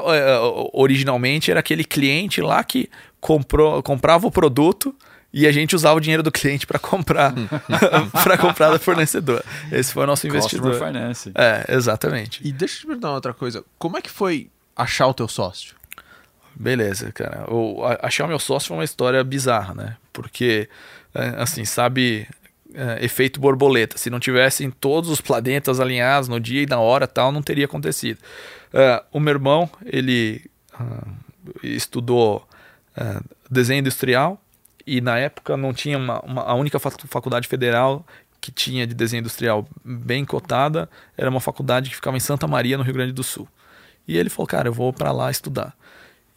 [0.74, 4.96] originalmente era aquele cliente lá que comprou, comprava o produto
[5.34, 7.34] e a gente usava o dinheiro do cliente para comprar
[8.24, 9.44] para comprar do fornecedor.
[9.72, 10.88] Esse foi o nosso Customer investidor.
[10.88, 11.32] Finance.
[11.34, 12.40] É, exatamente.
[12.48, 13.64] E deixa eu te perguntar uma outra coisa.
[13.80, 15.76] Como é que foi achar o teu sócio?
[16.56, 17.52] Beleza, cara.
[17.52, 19.98] O, a- achar o meu sócio foi uma história bizarra, né?
[20.12, 20.70] Porque,
[21.16, 22.28] é, assim, sabe,
[22.76, 23.98] é, efeito borboleta.
[23.98, 27.66] Se não tivessem todos os planetas alinhados no dia e na hora tal, não teria
[27.66, 28.20] acontecido.
[28.72, 31.08] É, o meu irmão, ele ah,
[31.64, 32.48] estudou
[32.96, 34.40] ah, desenho industrial
[34.86, 38.06] e na época não tinha uma, uma- a única facu- faculdade federal
[38.42, 42.78] que tinha de desenho industrial bem cotada era uma faculdade que ficava em Santa Maria,
[42.78, 43.48] no Rio Grande do Sul.
[44.08, 45.74] E ele falou, cara, eu vou para lá estudar.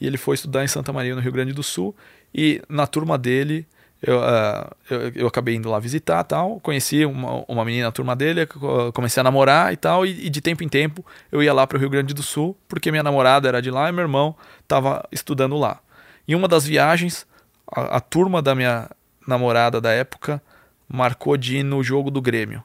[0.00, 1.96] E ele foi estudar em Santa Maria, no Rio Grande do Sul.
[2.32, 3.66] E na turma dele,
[4.00, 6.60] eu, ah, eu, eu acabei indo lá visitar tal.
[6.60, 10.06] Conheci uma, uma menina na turma dele, co- comecei a namorar e tal.
[10.06, 12.56] E, e de tempo em tempo eu ia lá para o Rio Grande do Sul,
[12.68, 15.80] porque minha namorada era de lá e meu irmão estava estudando lá.
[16.28, 17.26] Em uma das viagens,
[17.70, 18.88] a, a turma da minha
[19.26, 20.40] namorada da época
[20.88, 22.62] marcou de ir no jogo do Grêmio.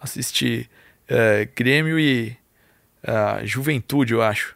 [0.00, 0.68] Assistir
[1.08, 2.36] eh, Grêmio e
[3.06, 4.54] ah, Juventude, eu acho,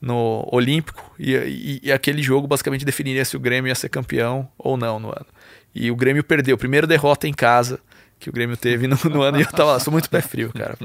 [0.00, 1.14] no Olímpico.
[1.18, 4.98] E, e- e aquele jogo basicamente definiria se o Grêmio ia ser campeão ou não
[5.00, 5.26] no ano.
[5.74, 6.58] E o Grêmio perdeu.
[6.58, 7.80] Primeira derrota em casa
[8.18, 10.76] que o Grêmio teve no, no ano e eu tava, sou muito pé frio, cara.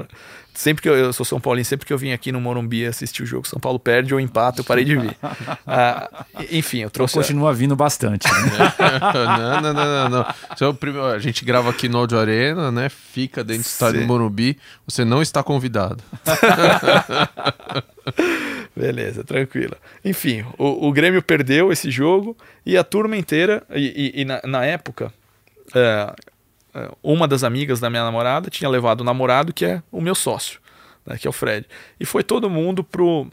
[0.54, 3.24] Sempre que eu, eu sou São Paulino, sempre que eu vim aqui no Morumbi assistir
[3.24, 5.16] o jogo, São Paulo perde ou empata, eu parei de vir.
[5.66, 7.14] Ah, enfim, eu trouxe.
[7.14, 8.28] Continua vindo bastante.
[8.28, 8.72] né?
[9.14, 10.26] não, não, não, não, não.
[11.10, 12.88] É a gente grava aqui no Audio Arena, né?
[12.88, 14.56] Fica dentro do estádio do Morumbi.
[14.86, 16.02] Você não está convidado.
[18.76, 19.76] Beleza, tranquilo.
[20.04, 24.40] Enfim, o, o Grêmio perdeu esse jogo e a turma inteira, e, e- e na,
[24.44, 25.12] na época,
[25.74, 26.12] é,
[27.02, 30.60] uma das amigas da minha namorada tinha levado o namorado, que é o meu sócio,
[31.06, 31.66] né, que é o Fred.
[31.98, 33.26] E foi todo mundo pro,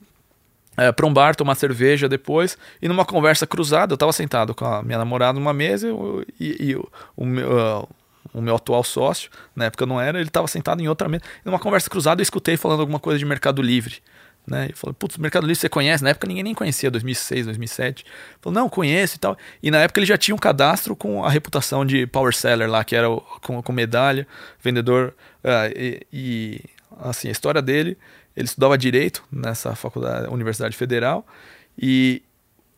[0.77, 4.65] é, pra um bar tomar cerveja depois, e numa conversa cruzada, eu tava sentado com
[4.65, 7.60] a minha namorada numa mesa eu- e, e o, o meu.
[7.60, 7.88] ah,
[8.34, 11.23] o meu atual sócio, na época não era, ele estava sentado em outra mesa.
[11.43, 13.95] Numa conversa cruzada, eu escutei falando alguma coisa de Mercado Livre.
[14.47, 14.69] Né?
[14.71, 16.04] E falou, putz, Mercado Livre você conhece?
[16.04, 18.04] Na época ninguém nem conhecia, 2006, 2007.
[18.41, 19.38] Falou, não, conheço e tal.
[19.62, 22.84] E na época ele já tinha um cadastro com a reputação de power seller lá,
[22.84, 24.27] que era o- com, com medalha,
[24.62, 25.13] vendedor.
[25.43, 26.62] ah, e, e,
[26.99, 27.97] assim, a história dele,
[28.36, 31.25] ele estudava direito nessa faculdade, Universidade Federal,
[31.77, 32.21] e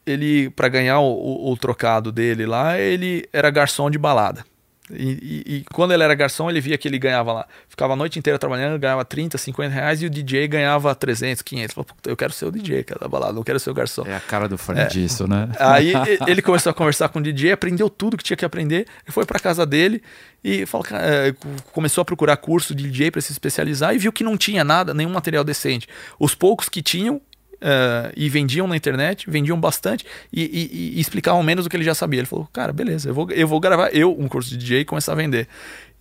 [0.05, 4.43] ele, para ganhar o, o- o trocado dele lá, ele era garçom de balada.
[4.91, 7.45] E, e- e quando ele era garçom, ele via que ele ganhava lá.
[7.69, 11.73] Ficava a noite inteira trabalhando, ganhava 30, 50 reais e o DJ ganhava 300, 500.
[11.73, 14.03] Falou, "Puta, eu quero ser o DJ, cara, da balada, não quero ser o garçom.
[14.05, 15.49] É a cara do Fred isso, né?
[15.57, 15.93] Aí
[16.27, 19.39] ele começou a conversar com o DJ, aprendeu tudo que tinha que aprender, foi pra
[19.39, 20.03] casa dele
[20.43, 21.33] e falou, "Cara, é,
[21.71, 24.93] começou a procurar curso de DJ para se especializar e viu que não tinha nada,
[24.93, 25.87] nenhum material decente.
[26.19, 27.21] Os poucos que tinham
[27.63, 31.83] eh, e vendiam na internet, vendiam bastante e, e- e explicavam menos do que ele
[31.83, 32.19] já sabia.
[32.19, 34.85] Ele falou, cara, beleza, eu vou, eu vou gravar eu um curso de DJ e
[34.85, 35.47] começar a vender.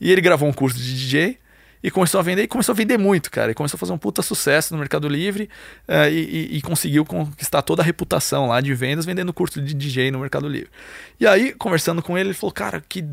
[0.01, 1.39] E ele gravou um curso de DJ
[1.85, 3.51] e começou a vender e começou a vender muito, cara.
[3.51, 5.49] E começou a fazer um puta sucesso no Mercado Livre
[5.89, 10.11] eh, e, e- conseguiu conquistar toda a reputação lá de vendas vendendo curso de DJ
[10.13, 10.71] no Mercado Livre.
[11.19, 13.05] E aí, conversando com ele, ele falou, cara, que,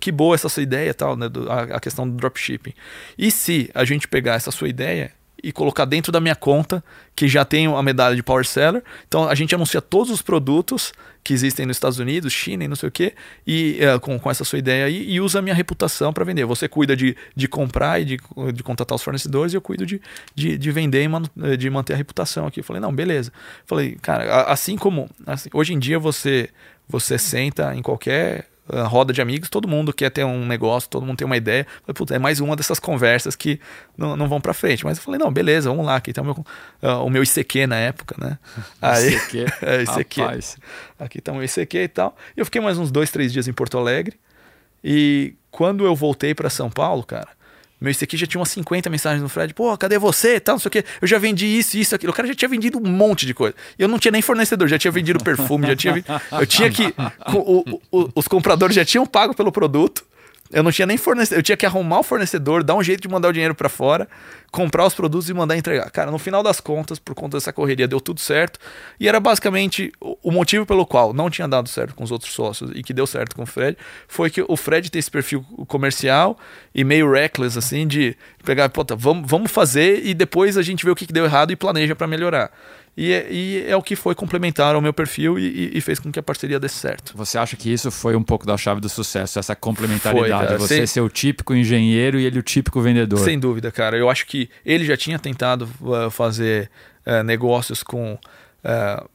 [0.00, 1.28] que boa essa sua ideia tal, né?
[1.28, 2.72] do- a, a questão do dropshipping.
[3.16, 6.82] E se a gente pegar essa sua ideia e colocar dentro da minha conta,
[7.14, 8.82] que já tenho a medalha de Power Seller.
[9.06, 12.76] Então a gente anuncia todos os produtos que existem nos Estados Unidos, China e não
[12.76, 15.54] sei o quê, e é, com, com essa sua ideia aí, e usa a minha
[15.54, 16.44] reputação para vender.
[16.44, 18.18] Você cuida de, de comprar e de,
[18.54, 20.00] de contratar os fornecedores, e eu cuido de,
[20.34, 21.22] de, de vender e man,
[21.58, 22.60] de manter a reputação aqui.
[22.60, 23.32] Eu falei, não, beleza.
[23.64, 25.10] Falei, cara, assim como.
[25.26, 26.48] Assim, hoje em dia você,
[26.88, 28.48] você senta em qualquer
[28.86, 31.66] roda de amigos, todo mundo quer ter um negócio, todo mundo tem uma ideia.
[31.84, 33.60] Falei, é mais uma dessas conversas que
[33.96, 34.84] não, não vão para frente.
[34.84, 36.34] Mas eu falei, não, beleza, vamos lá, aqui tá o meu,
[36.82, 38.38] uh, o meu ICQ na época, né?
[38.80, 39.46] Aí, ICQ?
[39.62, 40.20] é, ICQ.
[40.20, 40.56] Rapaz.
[40.98, 42.16] Aqui tá o meu ICQ e tal.
[42.36, 44.18] E eu fiquei mais uns dois, três dias em Porto Alegre.
[44.82, 47.28] E quando eu voltei para São Paulo, cara,
[47.80, 49.52] meu ICQ já tinha umas 50 mensagens no Fred.
[49.52, 50.40] Pô, cadê você?
[50.40, 50.84] Tal, não sei o quê.
[51.00, 52.12] Eu já vendi isso, isso, aquilo.
[52.12, 53.54] O cara já tinha vendido um monte de coisa.
[53.78, 56.04] Eu não tinha nem fornecedor, já tinha vendido perfume, já tinha.
[56.32, 56.94] Eu tinha que.
[57.34, 60.04] O, o, os compradores já tinham pago pelo produto.
[60.52, 63.08] Eu não tinha nem fornecedor, eu tinha que arrumar o fornecedor, dar um jeito de
[63.08, 64.08] mandar o dinheiro para fora,
[64.50, 65.90] comprar os produtos e mandar entregar.
[65.90, 68.58] Cara, no final das contas, por conta dessa correria, deu tudo certo.
[68.98, 72.70] E era basicamente o motivo pelo qual não tinha dado certo com os outros sócios
[72.74, 76.38] e que deu certo com o Fred, foi que o Fred tem esse perfil comercial
[76.74, 80.90] e meio reckless, assim, de pegar, puta, vamos, vamos fazer e depois a gente vê
[80.90, 82.50] o que deu errado e planeja para melhorar.
[82.96, 86.10] E, é, e é o que foi complementar ao meu perfil e, e, fez com
[86.10, 87.12] que a parceria desse certo.
[87.14, 90.48] Você acha que isso foi um pouco da chave do sucesso, essa complementaridade?
[90.48, 90.86] Foi, você sem...
[90.86, 93.18] ser o típico engenheiro e ele o típico vendedor.
[93.18, 93.98] Sem dúvida, cara.
[93.98, 96.70] Eu acho que ele já tinha tentado uh, fazer
[97.06, 98.14] uh, negócios com.
[98.64, 99.08] Uh,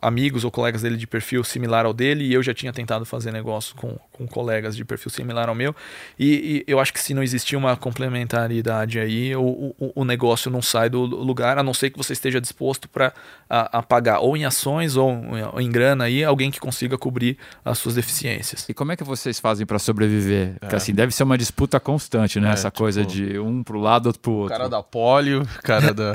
[0.00, 3.32] amigos ou colegas dele de perfil similar ao dele e eu já tinha tentado fazer
[3.32, 5.74] negócio com, com colegas de perfil similar ao meu
[6.18, 10.50] e, e eu acho que se não existir uma complementaridade aí o, o, o, negócio
[10.50, 13.12] não sai do lugar a não ser que você esteja disposto para
[13.48, 17.36] a, a, pagar ou em ações ou, ou em grana aí alguém que consiga cobrir
[17.64, 18.68] as suas deficiências.
[18.68, 20.54] E como é que vocês fazem para sobreviver?
[20.56, 20.58] É.
[20.60, 22.50] Porque assim deve ser uma disputa constante né?
[22.50, 24.56] É, Essa tipo, coisa de um pro lado outro pro outro.
[24.56, 26.12] Cara da polio, cara da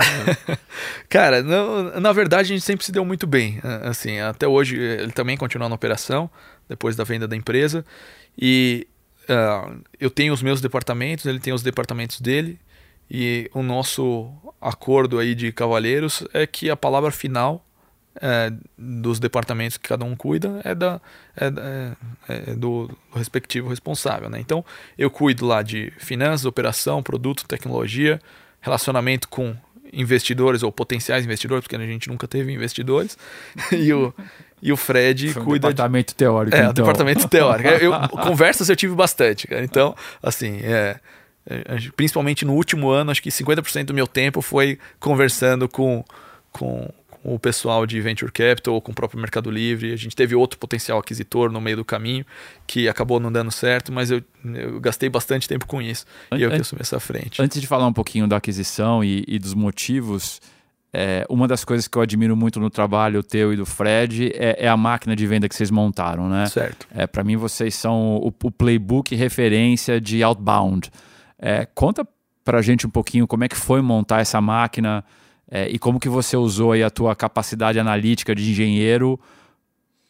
[1.10, 5.12] Cara, não, na verdade a gente sempre se deu muito bem assim, até hoje ele
[5.12, 6.30] também continua na operação,
[6.68, 7.86] depois da venda da empresa.
[8.38, 8.88] E
[9.24, 12.60] uh, eu tenho os meus departamentos, ele tem os departamentos dele.
[13.10, 17.66] E o nosso acordo aí de cavalheiros é que a palavra final
[18.22, 21.00] é, dos departamentos que cada um cuida é, da,
[21.36, 21.46] é,
[22.28, 24.30] é, é do, do, respectivo responsável.
[24.30, 24.40] Né?
[24.40, 24.66] Então,
[24.98, 28.20] eu cuido lá de finanças, operação, produto, tecnologia,
[28.60, 29.56] relacionamento com
[29.94, 33.18] investidores ou potenciais investidores, porque a gente nunca teve investidores,
[33.72, 34.14] e o,
[34.62, 35.68] e o Fred Foi um cuida.
[35.68, 36.16] Departamento de...
[36.16, 36.56] teórico.
[36.56, 36.72] É, então.
[36.72, 37.70] o departamento teórico.
[37.70, 39.64] Eu, conversas eu tive bastante, cara.
[39.64, 41.00] Então, assim, é,
[41.46, 41.60] é
[41.96, 46.04] principalmente no último ano, acho que 50% do meu tempo foi conversando com,
[46.52, 46.90] com,
[47.28, 49.92] o pessoal de Venture Capital ou com o próprio Mercado Livre.
[49.92, 52.26] A gente teve outro potencial aquisitor no meio do caminho
[52.66, 56.50] que acabou não dando certo, mas eu, eu gastei bastante tempo com isso e eu
[56.50, 57.42] que assumi essa frente.
[57.42, 60.40] Antes de falar um pouquinho da aquisição e, e dos motivos,
[60.94, 64.66] é, uma das coisas que eu admiro muito no trabalho teu e do Fred é,
[64.66, 66.46] é a máquina de venda que vocês montaram, né?
[66.46, 66.88] Certo.
[66.96, 70.90] É, Para mim, vocês são o, o, playbook referência de outbound.
[71.38, 72.08] É, conta
[72.46, 75.04] para a gente um pouquinho como é que foi montar essa máquina,
[75.50, 79.20] é, e como que você usou aí a tua capacidade analítica de engenheiro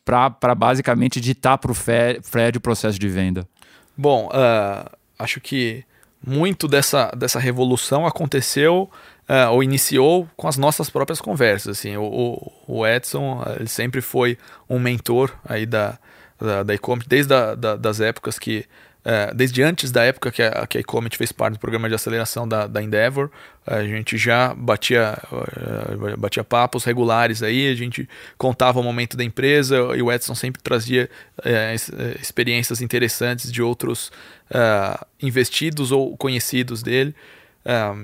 [0.04, 3.48] para basicamente ditar para o Fred o processo de venda?
[3.96, 5.84] Bom, uh, acho que
[6.26, 8.90] muito dessa, dessa revolução aconteceu
[9.30, 11.80] uh, ou iniciou com as nossas próprias conversas.
[11.80, 14.38] Assim, o, o Edson ele sempre foi
[14.70, 16.00] um mentor aí da,
[16.40, 18.66] da, da e-commerce, desde a, da, das épocas que
[19.10, 21.96] é, desde antes da época que a, que a Ecomet fez parte do programa de
[21.96, 23.32] aceleração da, da Endeavor,
[23.66, 28.06] a gente já batia, uh, batia papos regulares aí, a gente
[28.38, 34.12] contava o momento da empresa e o Edson sempre trazia uh, experiências interessantes de outros
[34.52, 37.16] uh, investidos ou conhecidos dele.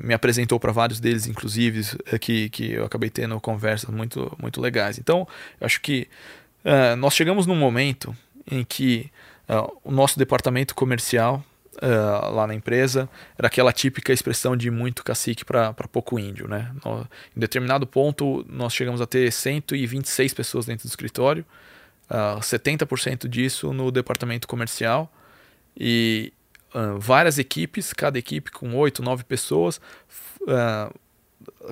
[0.04, 4.98] me apresentou para vários deles, inclusive, que, que eu acabei tendo conversas muito, muito legais.
[4.98, 5.28] Então,
[5.60, 6.08] acho que
[6.98, 8.16] nós chegamos num momento
[8.50, 9.10] em que
[9.48, 11.44] Uh, o nosso departamento comercial
[11.76, 16.48] uh, lá na empresa era aquela típica expressão de muito cacique para pouco índio.
[16.48, 16.72] Né?
[16.84, 17.02] No,
[17.36, 21.46] em determinado ponto, nós chegamos a ter 126 pessoas dentro do escritório,
[22.10, 25.12] uh, ah, 70% disso no departamento comercial
[25.76, 26.32] e
[26.98, 29.80] várias equipes, cada equipe com 8, 9 pessoas,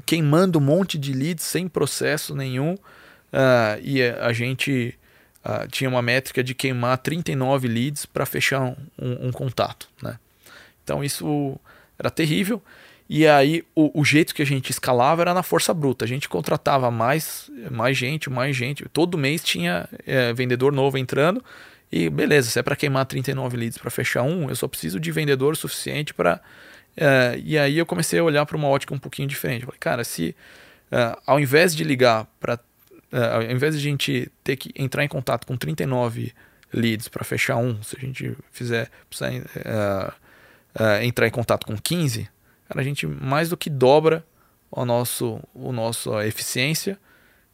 [0.06, 2.78] queimando um monte de leads sem processo nenhum.
[3.82, 4.96] e a gente
[5.46, 9.88] uh, tinha uma métrica de queimar 39 leads para fechar um, um, contato.
[10.02, 10.18] Né?
[10.84, 11.60] Então isso
[11.98, 12.62] era terrível.
[13.10, 16.06] E aí o, o, jeito que a gente escalava era na força bruta.
[16.06, 18.88] A gente contratava mais, mais gente, mais gente.
[18.88, 21.44] Todo mês tinha é, vendedor novo entrando.
[21.92, 25.12] E beleza, se é para queimar 39 leads para fechar um, eu só preciso de
[25.12, 26.40] vendedor suficiente para
[26.98, 29.66] Uh, e aí eu comecei a olhar para uma ótica um pouquinho diferente.
[29.66, 30.36] falei, cara, se
[30.92, 32.60] uh, ao invés de ligar para.
[33.12, 36.34] Uh, ao invés de a gente ter que entrar em contato com 39
[36.74, 39.32] leads para fechar um, se a gente fizer precisar,
[41.04, 42.30] entrar em contato com 15,
[42.70, 44.26] cara, a gente mais do que dobra
[44.72, 46.98] o nosso, o nosso eficiência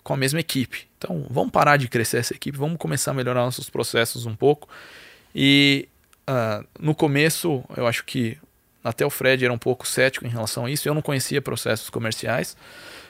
[0.04, 0.88] com a mesma equipe.
[1.00, 4.70] Então vamos parar de crescer essa equipe, vamos começar a melhorar nossos processos um pouco.
[5.34, 5.90] E
[6.80, 8.38] no começo eu acho que
[8.88, 10.88] até o Fred era um pouco cético em relação a isso.
[10.88, 12.56] Eu não conhecia processos comerciais.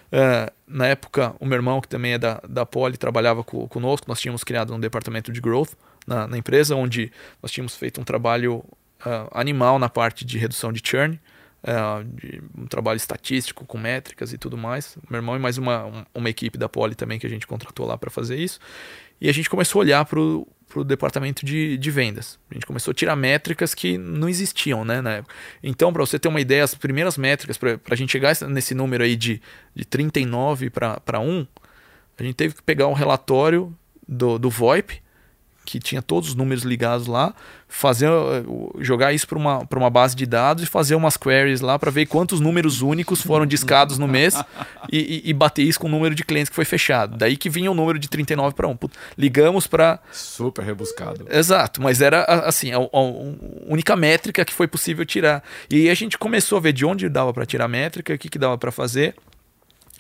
[0.08, 4.08] Uh, na época, o meu irmão, que também é da, da Poli, trabalhava co conosco.
[4.08, 5.72] Nós tínhamos criado um departamento de growth
[6.06, 8.64] na, na empresa, onde nós tínhamos feito um trabalho
[9.06, 11.20] uh, animal na parte de redução de churn,
[11.64, 14.98] uh, de um trabalho estatístico com métricas e tudo mais.
[15.10, 17.98] Meu irmão e mais uma, uma equipe da Poli também que a gente contratou lá
[17.98, 18.60] para fazer isso.
[19.20, 22.38] E a gente começou a olhar para o para o departamento de, de vendas.
[22.52, 25.34] A gente começou a tirar métricas que não existiam né, na época.
[25.64, 29.04] Então, para você ter uma ideia, as primeiras métricas, para a gente chegar nesse número
[29.04, 29.42] aí de,
[29.74, 31.48] de 39 para 1,
[32.20, 33.76] a gente teve que pegar um relatório
[34.08, 35.02] do, do VoIP
[35.68, 37.34] que tinha todos os números ligados lá,
[37.68, 38.08] fazer
[38.80, 42.06] jogar isso para uma, uma base de dados e fazer umas queries lá para ver
[42.06, 44.34] quantos números únicos foram discados no mês
[44.90, 47.18] e, e, e, bater isso com o número de clientes que foi fechado.
[47.18, 48.78] Daí que vinha o número de 39 para 1.
[49.18, 50.00] Ligamos para.
[50.10, 51.28] Super rebuscado.
[51.30, 55.44] Exato, mas era assim, a, a, única métrica que foi possível tirar.
[55.70, 58.30] E aí a gente começou a ver de onde dava para tirar métrica, o que,
[58.30, 59.16] que dava para fazer.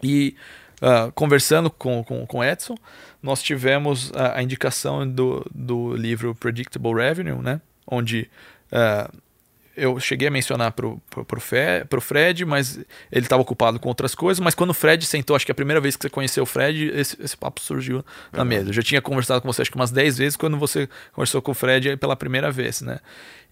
[0.02, 0.34] E
[0.82, 2.76] uh, conversando com, com, com Edson,
[3.22, 7.62] nós tivemos a, a, indicação do, do livro Predictable Revenue, né?
[7.86, 8.30] onde
[8.72, 9.12] uh,
[9.76, 12.78] eu cheguei a mencionar pro, pro, pro, Fe, pro Fred, mas
[13.12, 14.40] ele estava ocupado com outras coisas.
[14.40, 16.92] Mas quando o Fred sentou, acho que a primeira vez que você conheceu o Fred,
[16.96, 18.70] esse, esse papo surgiu na mesa.
[18.70, 21.52] Eu já tinha conversado com você acho que umas 10 vezes quando você conversou com
[21.52, 23.00] o Fred pela primeira vez, né?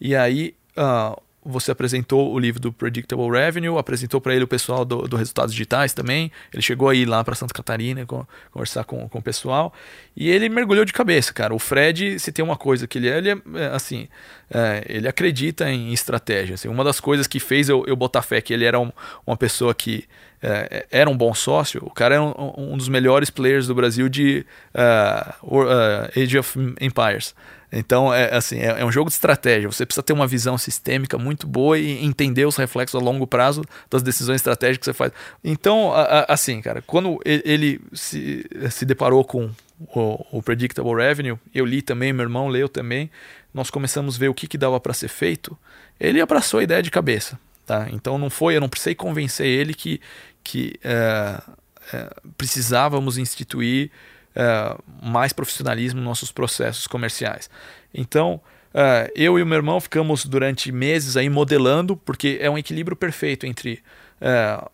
[0.02, 4.84] E aí uh, você apresentou o livro do Predictable Revenue, apresentou para ele o pessoal
[4.84, 6.32] do, do, Resultados Digitais também.
[6.52, 8.06] Ele chegou aí lá para Santa Catarina
[8.52, 9.72] conversar com, com o pessoal
[10.18, 11.54] e ele mergulhou de cabeça, cara.
[11.54, 14.08] O Fred, se tem uma coisa que ele é, ele é, é assim,
[14.50, 16.56] é, ele acredita em estratégia.
[16.56, 18.92] Assim, uma das coisas que fez eu, eu botar fé que ele era um,
[19.28, 20.06] uma pessoa que
[20.42, 24.10] é, era um bom sócio, o cara era um, um dos melhores players do Brasil
[24.10, 27.36] de uh, Age of Empires.
[27.78, 29.70] Então, é assim, é, é, um jogo de estratégia.
[29.70, 33.64] Você precisa ter uma visão sistêmica muito boa e entender os reflexos a longo prazo
[33.90, 35.12] das decisões estratégicas que você faz.
[35.44, 39.52] Então, a, a, assim, cara, quando ele se, se deparou com
[39.94, 43.12] o, o, Predictable Revenue, eu li também, meu irmão leu também,
[43.54, 45.58] nós começamos a ver o que, que dava para ser feito,
[46.00, 47.38] ele abraçou a ideia de cabeça.
[47.66, 47.88] Tá?
[47.92, 50.00] Então, não foi, eu não precisei convencer ele que,
[50.42, 51.42] que é,
[51.92, 53.92] é, precisávamos instituir
[54.36, 57.50] uh, mais profissionalismo nos nossos processos comerciais.
[57.94, 58.42] Então,
[58.74, 62.96] uh, eu e o meu irmão ficamos durante meses aí modelando, porque é um equilíbrio
[62.96, 63.82] perfeito entre
[64.22, 64.70] uh,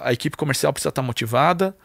[0.00, 1.76] a equipe comercial precisa estar motivada,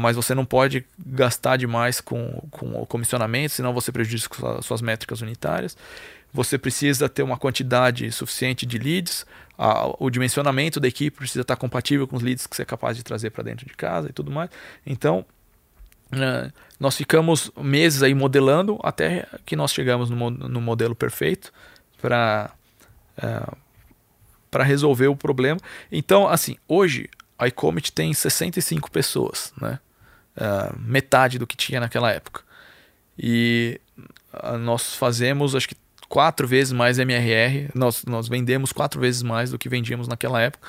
[0.00, 5.20] mas você não pode gastar demais com, com o comissionamento, senão você prejudica suas métricas
[5.20, 5.76] unitárias.
[6.32, 9.24] Você precisa ter uma quantidade suficiente de leads,
[9.98, 13.02] o dimensionamento da equipe precisa estar compatível com os leads que você é capaz de
[13.02, 14.50] trazer para dentro de casa e tudo mais.
[14.84, 15.24] Então,
[16.78, 21.52] nós ficamos meses aí modelando até que nós chegamos no, modelo perfeito
[22.00, 22.50] para
[23.18, 23.56] uh,
[24.50, 25.60] para resolver o problema.
[25.90, 29.78] Então, assim, hoje a iComit tem 65 pessoas, né?
[30.36, 32.42] Uh, metade do que tinha naquela época.
[33.18, 33.80] E
[34.60, 35.76] nós fazemos, acho que
[36.08, 40.66] quatro vezes mais MRR, nós, nós vendemos quatro vezes mais do que vendíamos naquela época.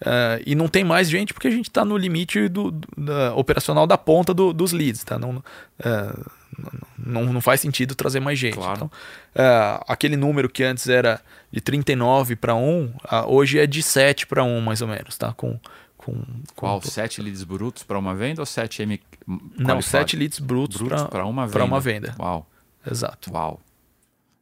[0.00, 3.34] Uh, e não tem mais gente porque a gente está no limite do, do da,
[3.34, 5.18] operacional da ponta do, dos leads, tá?
[5.18, 6.30] Não, uh,
[6.98, 8.54] não, não faz sentido trazer mais gente.
[8.54, 8.72] Claro.
[8.76, 11.20] Então, uh, aquele número que antes era
[11.52, 12.94] de 39 para 1,
[13.26, 15.34] hoje é de 7 para 1, mais ou menos, tá?
[15.34, 15.60] Com,
[15.98, 16.14] com,
[16.56, 16.80] Qual?
[16.80, 16.88] Com...
[16.88, 19.00] 7 leads brutos para uma venda ou 7 M.
[19.58, 21.64] Não, 7 leads brutos, brutos para uma venda.
[21.64, 22.14] uma venda.
[22.18, 22.48] Uau.
[22.90, 23.30] Exato.
[23.30, 23.60] Uau.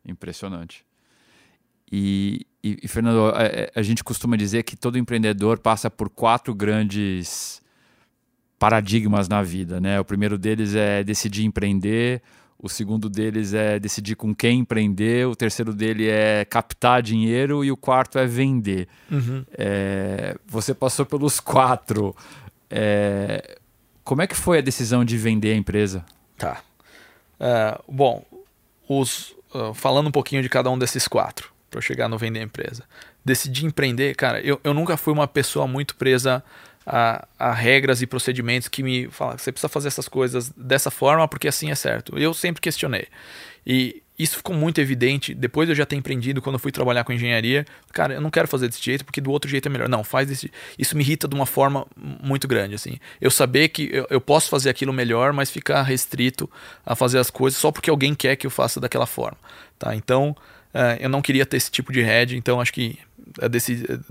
[0.07, 0.85] Impressionante.
[1.91, 6.55] E, e, e Fernando, a, a, gente costuma dizer que todo empreendedor passa por quatro
[6.55, 7.63] grandes
[8.59, 10.01] paradigmas na vida, né?
[10.01, 12.21] O primeiro deles é decidir empreender,
[12.59, 17.71] o segundo deles é decidir com quem empreender, o terceiro dele é captar dinheiro e
[17.71, 18.89] o quarto é vender.
[19.09, 19.45] Uhum.
[19.57, 22.15] É, você passou pelos quatro.
[22.69, 23.59] É,
[24.03, 26.05] como é que foi a decisão de vender a empresa?
[26.37, 26.61] Tá.
[27.39, 28.25] Uh, bom,
[28.89, 32.85] os, uh, falando um pouquinho de cada um desses quatro para chegar no vender empresa.
[33.25, 36.43] Decidi empreender, cara, eu, eu nunca fui uma pessoa muito presa
[36.87, 41.29] a, a, regras e procedimentos que me falam você precisa fazer essas coisas dessa forma
[41.29, 42.19] porque assim é certo.
[42.19, 43.07] Eu sempre questionei.
[43.67, 47.05] E isso ficou muito evidente depois de eu já ter empreendido quando eu fui trabalhar
[47.05, 47.65] com engenharia.
[47.93, 49.89] Cara, eu não quero fazer desse jeito porque do outro jeito é melhor.
[49.89, 50.51] Não, faz desse.
[50.77, 52.99] Isso me irrita de uma forma muito grande, assim.
[53.21, 56.51] Eu saber que eu, eu posso fazer aquilo melhor, mas ficar restrito
[56.85, 59.39] a fazer as coisas só porque alguém quer que eu faça daquela forma,
[59.79, 59.95] tá?
[59.95, 60.35] Então,
[60.75, 62.99] uh, eu não queria ter esse tipo de head, então acho que
[63.41, 63.49] a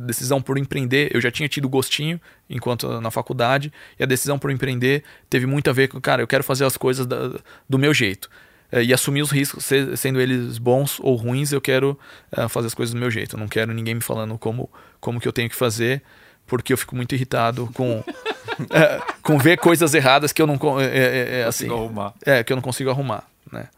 [0.02, 4.52] decisão por empreender, eu já tinha tido gostinho enquanto na faculdade, e a decisão por
[4.52, 7.32] empreender teve muito a ver com, cara, eu quero fazer as coisas da,
[7.68, 8.30] do meu jeito.
[8.72, 11.98] É, e assumir os riscos, sendo eles bons ou ruins, eu quero
[12.38, 13.36] uh, fazer as coisas do meu jeito.
[13.36, 16.04] Eu não quero ninguém me falando como, como que eu tenho que fazer,
[16.46, 18.04] porque eu fico muito irritado com,
[18.72, 22.14] é, com ver coisas erradas que eu não é, é, assim, arrumar.
[22.26, 23.24] É, que eu não consigo arrumar.
[23.50, 23.70] Né?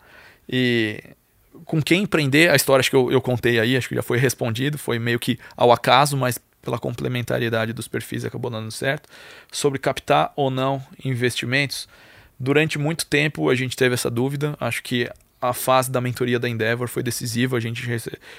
[0.48, 1.04] E
[1.70, 4.18] com quem empreender, a história acho que eu, eu contei aí, acho que já foi
[4.18, 9.08] respondido, foi meio que ao acaso, mas pela complementariedade dos perfis acabou dando certo.
[9.52, 11.88] Sobre captar ou não investimentos
[12.40, 14.56] Durante muito tempo a gente teve essa dúvida.
[14.62, 15.10] Acho que
[15.42, 17.58] a fase da mentoria da Endeavor foi decisiva.
[17.58, 17.84] A gente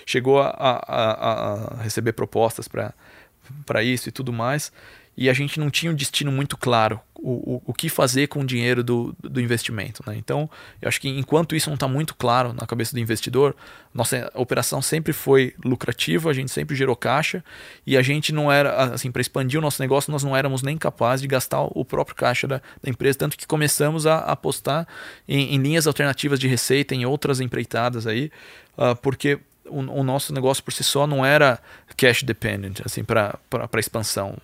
[0.06, 4.72] chegou a, a, a receber propostas para isso e tudo mais
[5.20, 8.44] e a gente não tinha um destino muito claro, o, o, que fazer com o
[8.44, 10.02] dinheiro do, do investimento.
[10.06, 10.16] Né?
[10.16, 10.48] Então,
[10.80, 13.54] eu acho que enquanto isso não está muito claro na cabeça do investidor,
[13.92, 17.44] nossa operação sempre foi lucrativa, a gente sempre gerou caixa
[17.86, 20.78] e a gente não era, assim, para expandir o nosso negócio, nós não éramos nem
[20.78, 24.86] capazes de gastar o próprio caixa da, da empresa, tanto que começamos a apostar
[25.28, 28.30] em, em, linhas alternativas de receita, em outras empreitadas aí,
[28.78, 31.58] uh, porque o, o, nosso negócio por si só não era
[31.96, 33.38] cash dependent, assim, para
[33.78, 34.36] expansão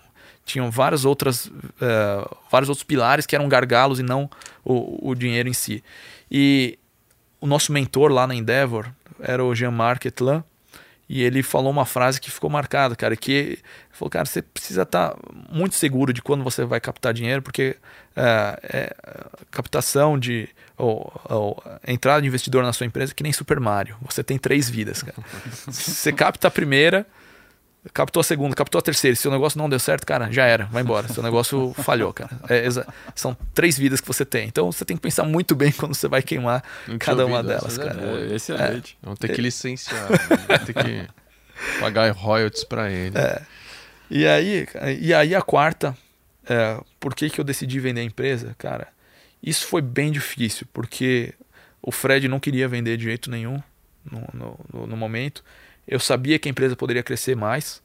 [0.47, 4.29] tinham várias outras, uh, vários outros pilares que eram gargalos e não
[4.63, 5.83] o, o, dinheiro em si.
[6.31, 6.79] E
[7.39, 8.87] o nosso mentor lá na Endeavor
[9.19, 10.43] era o Jean-Marc Etlan,
[11.09, 13.59] e ele falou uma frase que ficou marcada, cara, que
[13.91, 15.17] falou, cara, você precisa estar tá
[15.49, 17.77] muito seguro de quando você vai captar dinheiro, porque
[18.17, 18.93] uh, é,
[19.49, 23.95] captação de ou, ou, entrada de investidor na sua empresa é que nem Super Mario.
[24.01, 25.17] Você tem três vidas, cara.
[25.65, 27.07] você capta a primeira,
[27.93, 29.15] captou a segunda, captou a terceira.
[29.15, 31.07] Se o negócio não deu certo, cara, já era, vai embora.
[31.07, 32.31] Seu negócio falhou, cara.
[32.49, 32.65] É,
[33.15, 34.47] são três vidas que você tem.
[34.47, 36.63] Então você tem que pensar muito bem quando você vai queimar
[36.99, 37.99] cada uma delas, cara.
[38.01, 38.97] É, excelente.
[39.01, 39.05] É.
[39.05, 40.17] Vamos ter que licenciar, né?
[40.47, 41.07] vamos ter que
[41.79, 43.17] pagar royalties para ele.
[43.17, 43.41] É.
[44.09, 44.67] E aí,
[44.99, 45.95] e aí a quarta,
[46.47, 48.55] é, por que, que eu decidi vender a empresa?
[48.57, 48.87] Cara,
[49.43, 51.33] isso foi bem difícil, porque
[51.81, 53.61] o Fred não queria vender de jeito nenhum
[54.09, 55.43] no, no, no momento.
[55.87, 57.81] Eu sabia que a empresa poderia crescer mais.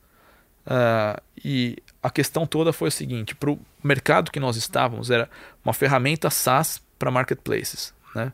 [0.67, 5.29] Uh, e a questão toda foi o seguinte: para o mercado que nós estávamos, era
[5.65, 8.33] uma ferramenta SaaS para marketplaces, né?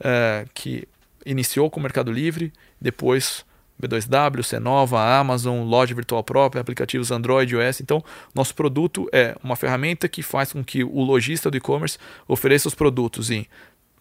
[0.00, 0.88] Uh, que
[1.24, 3.44] iniciou com o Mercado Livre, depois
[3.80, 7.80] B2W, Cenova, Amazon, loja virtual própria, aplicativos Android, iOS.
[7.80, 8.04] Então,
[8.34, 11.98] nosso produto é uma ferramenta que faz com que o lojista do e-commerce
[12.28, 13.46] ofereça os produtos em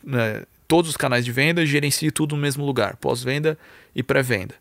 [0.04, 3.58] né, todos os canais de venda e gerencie tudo no mesmo lugar, pós-venda
[3.96, 4.56] e pré-venda.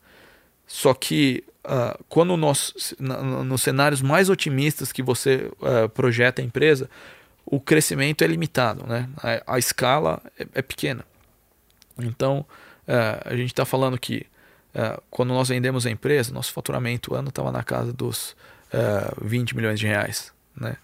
[0.69, 6.89] Só que uh, quando nós, nos cenários mais otimistas que você uh, projeta a empresa,
[7.45, 9.09] o crescimento é limitado, né?
[9.17, 11.05] a, a escala é, é, pequena.
[11.99, 12.45] Então,
[12.87, 14.27] uh, a gente está falando que
[15.11, 18.37] quando nós vendemos a empresa, nosso faturamento ano estava na casa dos
[19.21, 20.33] 20 milhões de reais.
[20.55, 20.77] Né?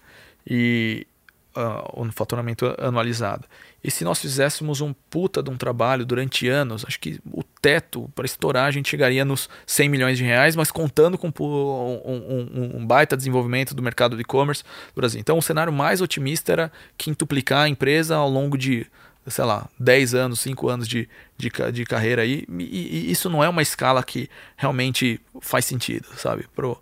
[0.45, 1.07] E
[1.55, 3.45] uh, o faturamento anualizado.
[3.85, 8.11] E se nós fizéssemos um puta de um trabalho durante anos, acho que o teto
[8.15, 12.77] para estourar a gente chegaria nos 100 milhões de reais, mas contando com um, um,
[12.77, 15.19] um baita desenvolvimento do mercado de e-commerce do Brasil.
[15.19, 18.87] Então o cenário mais otimista era quintuplicar a empresa ao longo de
[19.27, 21.07] sei lá, 10 anos, 5 anos de,
[21.37, 26.07] de, de carreira aí, e, e, isso não é uma escala que realmente faz sentido,
[26.15, 26.47] sabe?
[26.55, 26.73] Pro,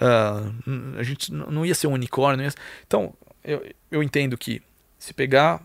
[0.00, 2.46] uh, a gente não ia ser um unicórnio.
[2.46, 2.52] Ia...
[2.86, 3.12] Então,
[3.44, 4.62] eu, eu entendo que
[4.98, 5.62] se pegar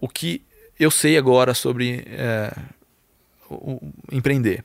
[0.00, 0.42] o que
[0.78, 2.54] eu sei agora sobre é,
[3.50, 3.80] o,
[4.12, 4.64] empreender,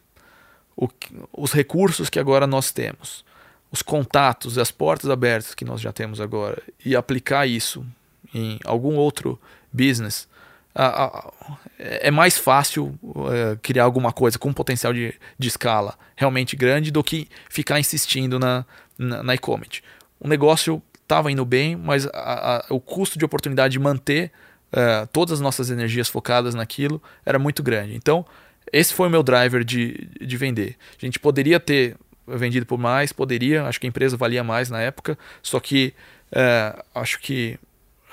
[0.75, 0.87] o,
[1.33, 3.23] os recursos que agora nós temos,
[3.71, 7.85] os contatos, as portas abertas que nós já temos agora e aplicar isso
[8.33, 9.39] em algum outro
[9.71, 10.27] business,
[10.73, 11.31] a, a,
[11.77, 12.97] é mais fácil
[13.31, 18.39] é, criar alguma coisa com potencial de, de escala realmente grande do que ficar insistindo
[18.39, 18.65] na,
[18.97, 19.81] na, na e-commerce.
[20.19, 24.31] Um negócio estava indo bem, mas a, o custo de oportunidade de manter
[24.71, 27.95] uh, todas as nossas energias focadas naquilo era muito grande.
[27.95, 28.25] Então,
[28.71, 30.75] esse foi o meu driver de, de vender.
[31.01, 31.97] A gente poderia ter
[32.27, 35.93] vendido por mais, poderia, acho que a empresa valia mais na época, só que
[36.31, 37.59] uh, acho que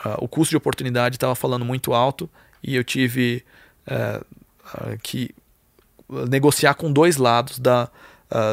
[0.04, 2.28] uh, o custo de oportunidade estava falando muito alto
[2.62, 3.44] e eu tive
[5.02, 5.34] que
[6.28, 7.88] negociar com dois lados da,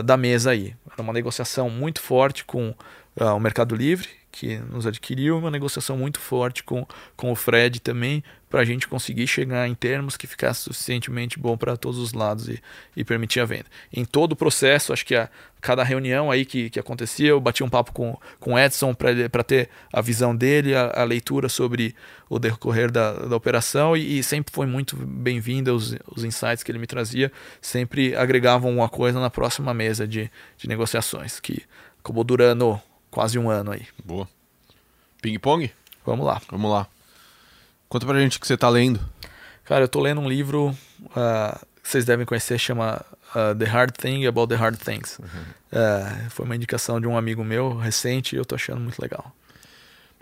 [0.05, 0.73] da mesa aí.
[0.93, 2.73] Era uma negociação muito forte com
[3.19, 8.21] o Mercado Livre, que nos adquiriu, uma negociação muito forte com, com o Fred também,
[8.49, 12.49] para a gente conseguir chegar em termos que ficasse suficientemente bom para todos os lados
[12.49, 12.61] e,
[12.97, 13.65] e permitir a venda.
[13.91, 15.29] Em todo o processo, acho que a,
[15.61, 19.43] cada reunião aí que, que acontecia, eu bati um papo com, com o Edson para
[19.43, 21.95] ter a visão dele, a, a, leitura sobre
[22.29, 26.71] o decorrer da, da operação e, e sempre foi muito bem-vinda os, os insights que
[26.71, 27.31] ele me trazia,
[27.61, 31.63] sempre agregavam uma coisa na próxima mesa de, de negociações, que
[32.03, 32.79] acabou durando
[33.15, 33.87] quase um ano aí.
[34.03, 34.27] Boa.
[35.21, 35.71] Ping-pong?
[36.05, 36.41] Vamos lá.
[36.51, 36.85] Vamos lá.
[37.87, 38.99] Conta pra gente o que você tá lendo.
[39.63, 43.95] Cara, eu tô lendo um livro uh, que vocês devem conhecer, chama uh, The Hard
[43.95, 45.17] Thing About the Hard Things.
[45.17, 45.27] Uhum.
[45.27, 49.33] Uh, foi uma indicação de um amigo meu recente e eu tô achando muito legal.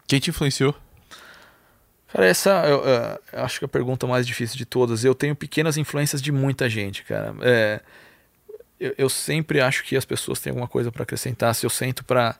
[0.07, 0.75] Quem te influenciou?
[2.09, 5.03] Cara, essa eu, eu acho que é a pergunta mais difícil de todas.
[5.03, 7.33] Eu tenho pequenas influências de muita gente, cara.
[7.41, 7.81] É,
[8.79, 11.55] eu, eu, sempre acho que as pessoas têm alguma coisa para acrescentar.
[11.55, 12.37] Se eu sento para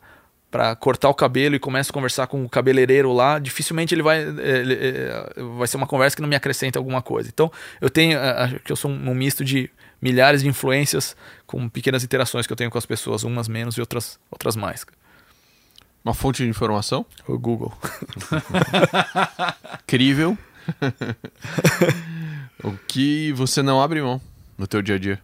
[0.54, 4.22] para cortar o cabelo e começo a conversar com o cabeleireiro lá, dificilmente ele vai
[4.22, 4.78] ele,
[5.58, 7.28] vai ser uma conversa que não me acrescenta alguma coisa.
[7.28, 7.52] Então,
[7.82, 9.68] eu tenho acho que eu sou um misto de
[10.00, 13.82] milhares de influências com pequenas interações que eu tenho com as pessoas, umas menos e
[13.82, 14.86] outras outras mais.
[16.06, 17.04] Uma fonte de informação?
[17.28, 17.76] O Google.
[19.86, 20.38] Incrível.
[22.64, 24.22] o que você não abre mão
[24.56, 25.20] no teu dia a dia?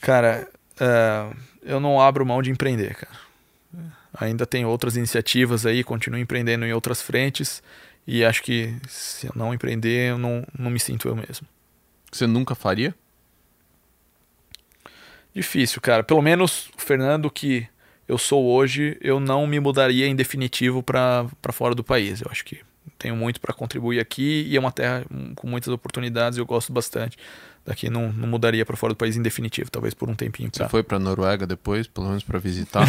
[0.00, 3.29] Cara, uh, eu não abro mão de empreender, cara
[4.12, 7.62] ainda tem outras iniciativas aí, continuo empreendendo em outras frentes
[8.06, 11.46] e acho que se eu não empreender, eu não, não me sinto eu mesmo.
[12.10, 12.94] Você nunca faria?
[15.34, 16.02] Difícil, cara.
[16.02, 17.68] Pelo menos o Fernando que
[18.08, 22.20] eu sou hoje, eu não me mudaria em definitivo para fora do país.
[22.20, 22.60] Eu acho que
[23.00, 27.16] tenho muito para contribuir aqui e é uma terra com muitas oportunidades, eu gosto bastante
[27.64, 30.50] daqui não, não mudaria para fora do país em definitivo, talvez por um tempinho.
[30.50, 30.64] Pra...
[30.64, 32.86] Você foi para Noruega depois, pelo menos para visitar?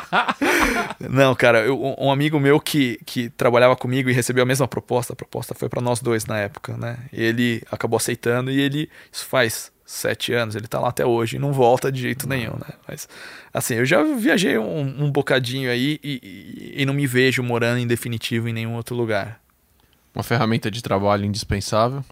[0.98, 5.12] não, cara, eu, um amigo meu que, que trabalhava comigo e recebeu a mesma proposta,
[5.12, 6.98] a proposta foi para nós dois na época, né?
[7.12, 11.38] Ele acabou aceitando e ele isso faz sete anos, ele tá lá até hoje e
[11.38, 12.74] não volta de jeito nenhum, né?
[12.88, 13.08] Mas
[13.52, 17.78] assim, eu já viajei um, um bocadinho aí e, e, e não me vejo morando
[17.78, 19.40] em definitivo em nenhum outro lugar.
[20.14, 22.04] Uma ferramenta de trabalho indispensável?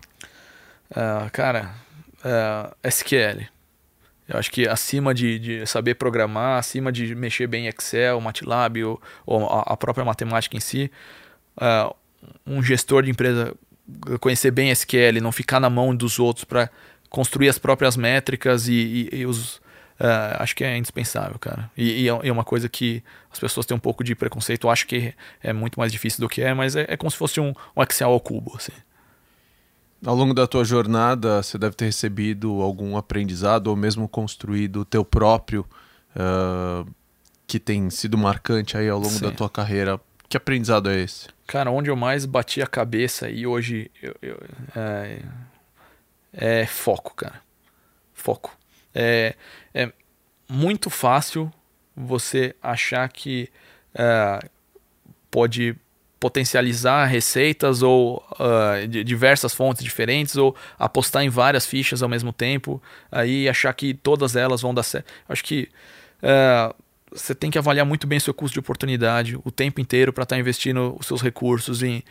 [0.90, 1.74] Uh, cara,
[2.18, 3.46] uh, é, SQL.
[4.28, 8.84] Eu acho que acima de, de, saber programar, acima de mexer bem em Excel, MATLAB
[8.84, 10.90] ou, ou a, própria matemática em si,
[11.56, 11.94] uh,
[12.46, 13.54] um gestor de empresa
[14.20, 16.70] conhecer bem SQL, não ficar na mão dos outros para
[17.12, 21.70] construir as próprias métricas e, e, e os, uh, acho que é indispensável, cara.
[21.76, 24.66] E, e, é, é uma coisa que as pessoas têm um pouco de preconceito.
[24.66, 27.16] Eu acho que é muito mais difícil do que é, mas é, é como se
[27.18, 28.72] fosse um, um Excel ao cubo, assim.
[30.04, 34.84] Ao longo da tua jornada, você deve ter recebido algum aprendizado ou mesmo construído o
[34.84, 35.66] teu próprio
[36.16, 36.90] uh,
[37.46, 39.26] que tem sido marcante aí ao longo Sim.
[39.26, 40.00] da tua carreira.
[40.30, 41.28] Que aprendizado é esse?
[41.46, 44.42] Cara, onde eu mais bati a cabeça e hoje eu, eu,
[44.74, 45.20] é,
[46.32, 47.40] é, foco, cara.
[48.14, 48.56] Foco.
[48.94, 49.34] É,
[49.74, 49.92] é
[50.48, 51.52] muito fácil
[51.96, 53.50] você achar que
[53.94, 54.40] é,
[55.30, 55.76] pode
[56.22, 62.32] potencializar receitas ou uh, de diversas fontes diferentes ou apostar em várias fichas ao mesmo
[62.32, 62.80] tempo
[63.10, 65.68] aí achar que todas elas vão dar certo acho que
[66.22, 66.72] uh,
[67.10, 70.36] você tem que avaliar muito bem seu custo de oportunidade o tempo inteiro para estar
[70.36, 72.04] tá investindo os seus recursos em,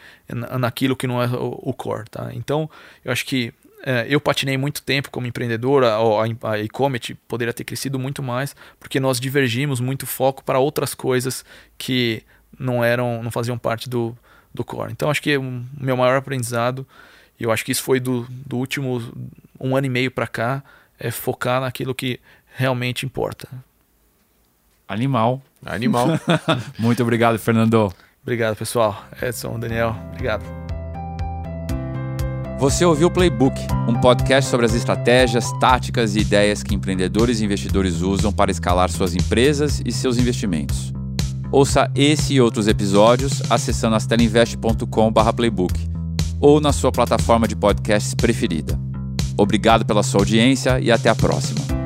[0.60, 2.70] naquilo que não é o, o core tá então
[3.06, 3.54] eu acho que
[4.08, 8.56] eu patinei muito tempo como empreendedor, a, a, a Ecomet poderia ter crescido muito mais,
[8.80, 11.44] porque nós divergimos muito foco para outras coisas
[11.78, 12.24] que
[12.58, 14.16] não eram, não faziam parte do,
[14.54, 14.92] do core.
[14.92, 16.86] Então acho que o meu maior aprendizado,
[17.40, 19.02] e eu acho que isso foi do, do último
[19.60, 20.64] um ano e meio para cá,
[21.00, 22.20] é focar naquilo que
[22.56, 23.48] realmente importa.
[24.88, 25.42] Animal.
[25.66, 26.08] Animal.
[26.78, 27.94] Muito obrigado, Fernando.
[28.22, 29.06] Obrigado, pessoal.
[29.22, 30.61] Edson, Daniel, obrigado.
[32.62, 33.60] Você ouviu o Playbook,
[33.90, 38.92] um podcast sobre as estratégias, táticas e ideias que empreendedores e investidores usam para escalar
[38.92, 40.94] suas empresas e seus investimentos.
[41.52, 45.74] Ouça esse e outros episódios acessando astelinvest.com/playbook
[46.40, 48.80] ou na sua plataforma de podcasts preferida.
[49.36, 51.81] Obrigado pela sua audiência e até a próxima.